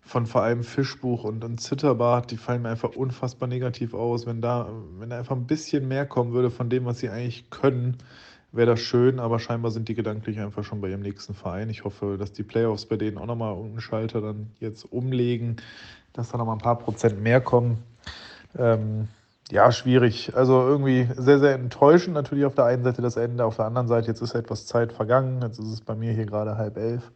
[0.02, 4.26] von vor allem Fischbuch und, und Zitterbart, die fallen mir einfach unfassbar negativ aus.
[4.26, 7.50] Wenn da, wenn da einfach ein bisschen mehr kommen würde von dem, was sie eigentlich
[7.50, 7.98] können,
[8.52, 11.70] wäre das schön, aber scheinbar sind die gedanklich einfach schon bei ihrem nächsten Verein.
[11.70, 15.58] Ich hoffe, dass die Playoffs bei denen auch nochmal einen Schalter dann jetzt umlegen,
[16.14, 17.84] dass da nochmal ein paar Prozent mehr kommen.
[18.58, 19.08] Ähm,
[19.52, 20.36] ja, schwierig.
[20.36, 23.88] Also irgendwie sehr, sehr enttäuschend natürlich auf der einen Seite das Ende, auf der anderen
[23.88, 25.42] Seite jetzt ist etwas Zeit vergangen.
[25.42, 27.12] Jetzt ist es bei mir hier gerade halb elf.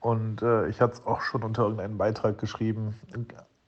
[0.00, 2.94] Und äh, ich hatte es auch schon unter irgendeinem Beitrag geschrieben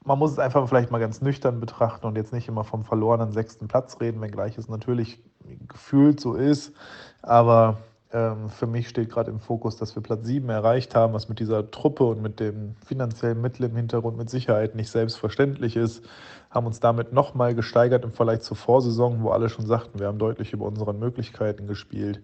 [0.09, 3.31] man muss es einfach vielleicht mal ganz nüchtern betrachten und jetzt nicht immer vom verlorenen
[3.31, 5.19] sechsten Platz reden, wenngleich es natürlich
[5.67, 6.73] gefühlt so ist.
[7.21, 7.77] Aber
[8.11, 11.39] ähm, für mich steht gerade im Fokus, dass wir Platz sieben erreicht haben, was mit
[11.39, 16.03] dieser Truppe und mit dem finanziellen Mittel im Hintergrund mit Sicherheit nicht selbstverständlich ist.
[16.49, 20.17] Haben uns damit nochmal gesteigert im Vergleich zur Vorsaison, wo alle schon sagten, wir haben
[20.17, 22.23] deutlich über unsere Möglichkeiten gespielt.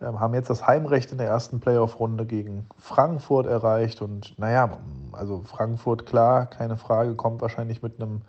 [0.00, 4.00] Ähm, haben jetzt das Heimrecht in der ersten Playoff-Runde gegen Frankfurt erreicht.
[4.02, 4.78] Und naja,
[5.12, 8.22] also Frankfurt, klar, keine Frage, kommt wahrscheinlich mit einem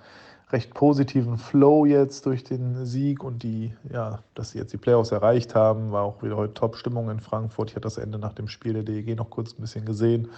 [0.51, 5.11] recht positiven Flow jetzt durch den Sieg und die, ja, dass sie jetzt die Playoffs
[5.11, 7.69] erreicht haben, war auch wieder heute Top-Stimmung in Frankfurt.
[7.69, 10.29] Ich hatte das Ende nach dem Spiel der DEG noch kurz ein bisschen gesehen.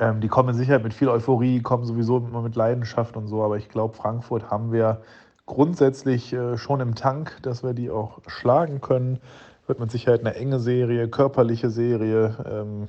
[0.00, 3.58] Ähm, die kommen sicher mit viel Euphorie, kommen sowieso immer mit Leidenschaft und so, aber
[3.58, 5.02] ich glaube, Frankfurt haben wir
[5.46, 9.18] grundsätzlich äh, schon im Tank, dass wir die auch schlagen können.
[9.68, 12.36] Wird mit Sicherheit eine enge Serie, körperliche Serie.
[12.50, 12.88] Ähm,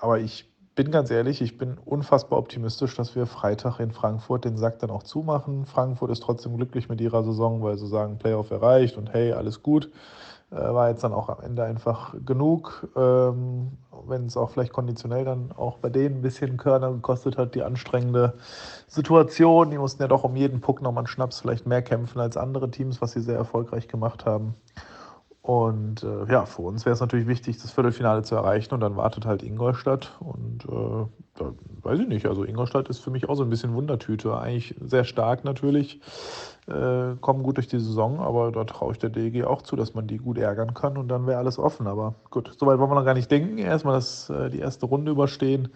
[0.00, 4.56] aber ich bin ganz ehrlich, ich bin unfassbar optimistisch, dass wir Freitag in Frankfurt den
[4.56, 5.66] Sack dann auch zumachen.
[5.66, 9.62] Frankfurt ist trotzdem glücklich mit ihrer Saison, weil sie sagen, Playoff erreicht und hey, alles
[9.62, 9.90] gut.
[10.50, 15.24] Äh, war jetzt dann auch am Ende einfach genug, ähm, wenn es auch vielleicht konditionell
[15.24, 18.34] dann auch bei denen ein bisschen Körner gekostet hat, die anstrengende
[18.88, 19.70] Situation.
[19.70, 22.70] Die mussten ja doch um jeden Puck nochmal einen Schnaps vielleicht mehr kämpfen als andere
[22.70, 24.54] Teams, was sie sehr erfolgreich gemacht haben.
[25.44, 28.96] Und äh, ja, für uns wäre es natürlich wichtig, das Viertelfinale zu erreichen und dann
[28.96, 30.16] wartet halt Ingolstadt.
[30.18, 33.74] Und äh, da, weiß ich nicht, also Ingolstadt ist für mich auch so ein bisschen
[33.74, 34.38] Wundertüte.
[34.38, 36.00] Eigentlich sehr stark natürlich,
[36.66, 39.92] äh, kommen gut durch die Saison, aber da traue ich der DG auch zu, dass
[39.92, 41.88] man die gut ärgern kann und dann wäre alles offen.
[41.88, 43.58] Aber gut, soweit wollen wir noch gar nicht denken.
[43.58, 45.68] Erstmal das, äh, die erste Runde überstehen.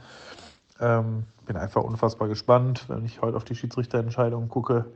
[0.80, 4.86] Ähm, bin einfach unfassbar gespannt, wenn ich heute auf die Schiedsrichterentscheidung gucke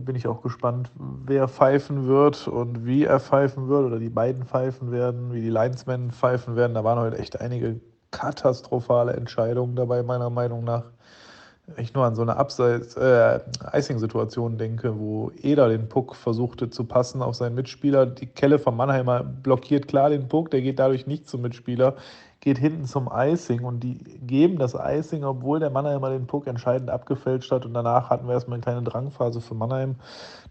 [0.00, 4.44] bin ich auch gespannt, wer pfeifen wird und wie er pfeifen wird oder die beiden
[4.44, 6.74] pfeifen werden, wie die Linesmen pfeifen werden.
[6.74, 7.80] Da waren heute echt einige
[8.10, 10.84] katastrophale Entscheidungen dabei, meiner Meinung nach.
[11.76, 13.40] Ich nur an so eine Abseits, äh,
[13.72, 18.06] Icing-Situation denke, wo Eder den Puck versuchte zu passen auf seinen Mitspieler.
[18.06, 21.96] Die Kelle von Mannheimer blockiert klar den Puck, der geht dadurch nicht zum Mitspieler
[22.46, 26.90] geht hinten zum Icing und die geben das Icing, obwohl der Mannheimer den Puck entscheidend
[26.90, 27.66] abgefälscht hat.
[27.66, 29.96] Und danach hatten wir erstmal eine kleine Drangphase für Mannheim.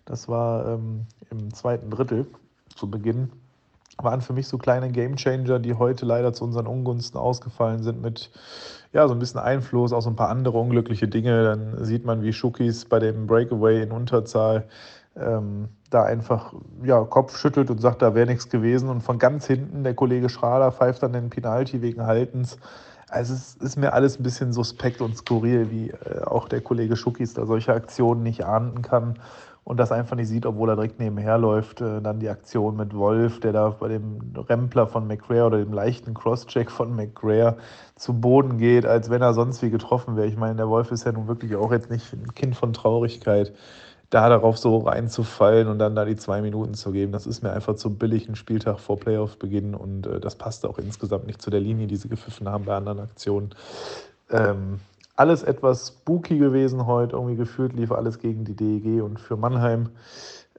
[0.03, 2.27] Das war ähm, im zweiten Drittel
[2.75, 3.31] zu Beginn.
[3.97, 8.29] Waren für mich so kleine Gamechanger, die heute leider zu unseren Ungunsten ausgefallen sind, mit
[8.95, 11.43] ja, so ein bisschen Einfluss, auch so ein paar andere unglückliche Dinge.
[11.43, 14.69] Dann sieht man, wie Schukis bei dem Breakaway in Unterzahl
[15.17, 18.87] ähm, da einfach ja, Kopf schüttelt und sagt, da wäre nichts gewesen.
[18.87, 22.57] Und von ganz hinten der Kollege Schrader pfeift dann den Penalty wegen Haltens.
[23.09, 26.95] Also es ist mir alles ein bisschen suspekt und skurril, wie äh, auch der Kollege
[26.95, 29.19] Schuckis da solche Aktionen nicht ahnden kann
[29.65, 31.81] und das einfach nicht sieht, obwohl er direkt nebenher läuft.
[31.81, 35.73] Äh, dann die Aktion mit Wolf, der da bei dem Rempler von McRae oder dem
[35.73, 37.57] leichten Crosscheck von McRae
[37.95, 40.27] zu Boden geht, als wenn er sonst wie getroffen wäre.
[40.27, 43.53] Ich meine, der Wolf ist ja nun wirklich auch jetzt nicht ein Kind von Traurigkeit.
[44.11, 47.51] da darauf so reinzufallen und dann da die zwei Minuten zu geben, das ist mir
[47.51, 51.49] einfach zu billig, ein Spieltag vor Playoff-Beginn und äh, das passt auch insgesamt nicht zu
[51.49, 53.55] der Linie, die sie gepfiffen haben bei anderen Aktionen.
[54.29, 54.79] Ähm,
[55.15, 59.89] alles etwas spooky gewesen heute, irgendwie gefühlt lief alles gegen die DEG und für Mannheim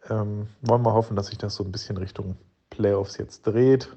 [0.08, 2.36] ähm, wollen wir hoffen, dass sich das so ein bisschen Richtung
[2.70, 3.88] Playoffs jetzt dreht.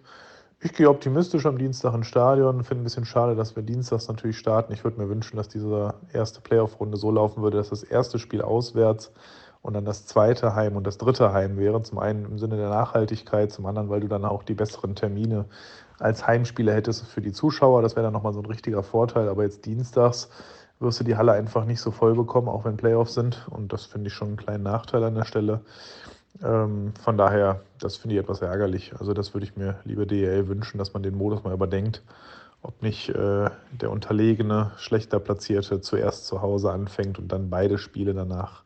[0.62, 2.66] Ich gehe optimistisch am Dienstag ins Stadion.
[2.66, 4.74] Finde ein bisschen schade, dass wir dienstags natürlich starten.
[4.74, 8.42] Ich würde mir wünschen, dass diese erste Playoff-Runde so laufen würde, dass das erste Spiel
[8.42, 9.14] auswärts
[9.62, 11.82] und dann das zweite Heim und das dritte Heim wäre.
[11.84, 15.46] Zum einen im Sinne der Nachhaltigkeit, zum anderen, weil du dann auch die besseren Termine
[16.00, 17.82] als Heimspieler hättest für die Zuschauer.
[17.82, 19.30] Das wäre dann nochmal so ein richtiger Vorteil.
[19.30, 20.30] Aber jetzt dienstags
[20.80, 23.48] wirst du die Halle einfach nicht so voll bekommen, auch wenn Playoffs sind.
[23.50, 25.62] Und das finde ich schon einen kleinen Nachteil an der Stelle.
[26.44, 28.94] Ähm, von daher, das finde ich etwas ärgerlich.
[29.00, 32.02] Also das würde ich mir, liebe DEL, wünschen, dass man den Modus mal überdenkt,
[32.62, 38.14] ob nicht äh, der unterlegene, schlechter platzierte zuerst zu Hause anfängt und dann beide Spiele
[38.14, 38.64] danach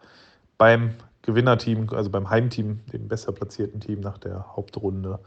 [0.57, 5.19] beim Gewinnerteam, also beim Heimteam, dem besser platzierten Team nach der Hauptrunde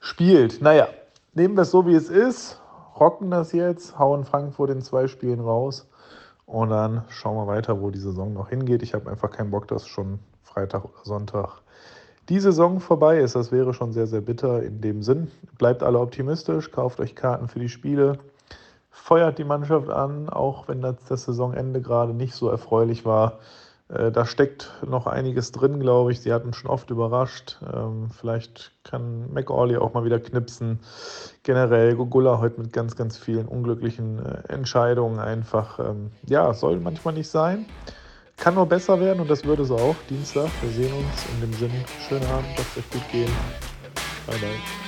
[0.00, 0.60] spielt.
[0.60, 0.88] Naja,
[1.34, 2.60] nehmen wir es so, wie es ist,
[2.98, 5.88] rocken das jetzt, hauen Frankfurt in zwei Spielen raus
[6.46, 8.82] und dann schauen wir weiter, wo die Saison noch hingeht.
[8.82, 11.60] Ich habe einfach keinen Bock, dass schon Freitag oder Sonntag
[12.28, 13.36] die Saison vorbei ist.
[13.36, 15.30] Das wäre schon sehr, sehr bitter in dem Sinn.
[15.58, 18.18] Bleibt alle optimistisch, kauft euch Karten für die Spiele,
[18.90, 23.38] feuert die Mannschaft an, auch wenn das, das Saisonende gerade nicht so erfreulich war.
[23.88, 26.20] Äh, da steckt noch einiges drin, glaube ich.
[26.20, 27.58] Sie hatten schon oft überrascht.
[27.72, 30.80] Ähm, vielleicht kann McAuley auch mal wieder knipsen.
[31.42, 35.78] Generell Gugula heute mit ganz, ganz vielen unglücklichen äh, Entscheidungen einfach.
[35.78, 37.66] Ähm, ja, soll manchmal nicht sein.
[38.36, 39.96] Kann nur besser werden und das wird es auch.
[40.08, 41.26] Dienstag, wir sehen uns.
[41.34, 41.72] In dem Sinn,
[42.08, 43.30] schönen Abend, lasst euch gut gehen.
[44.26, 44.87] Bye, bye.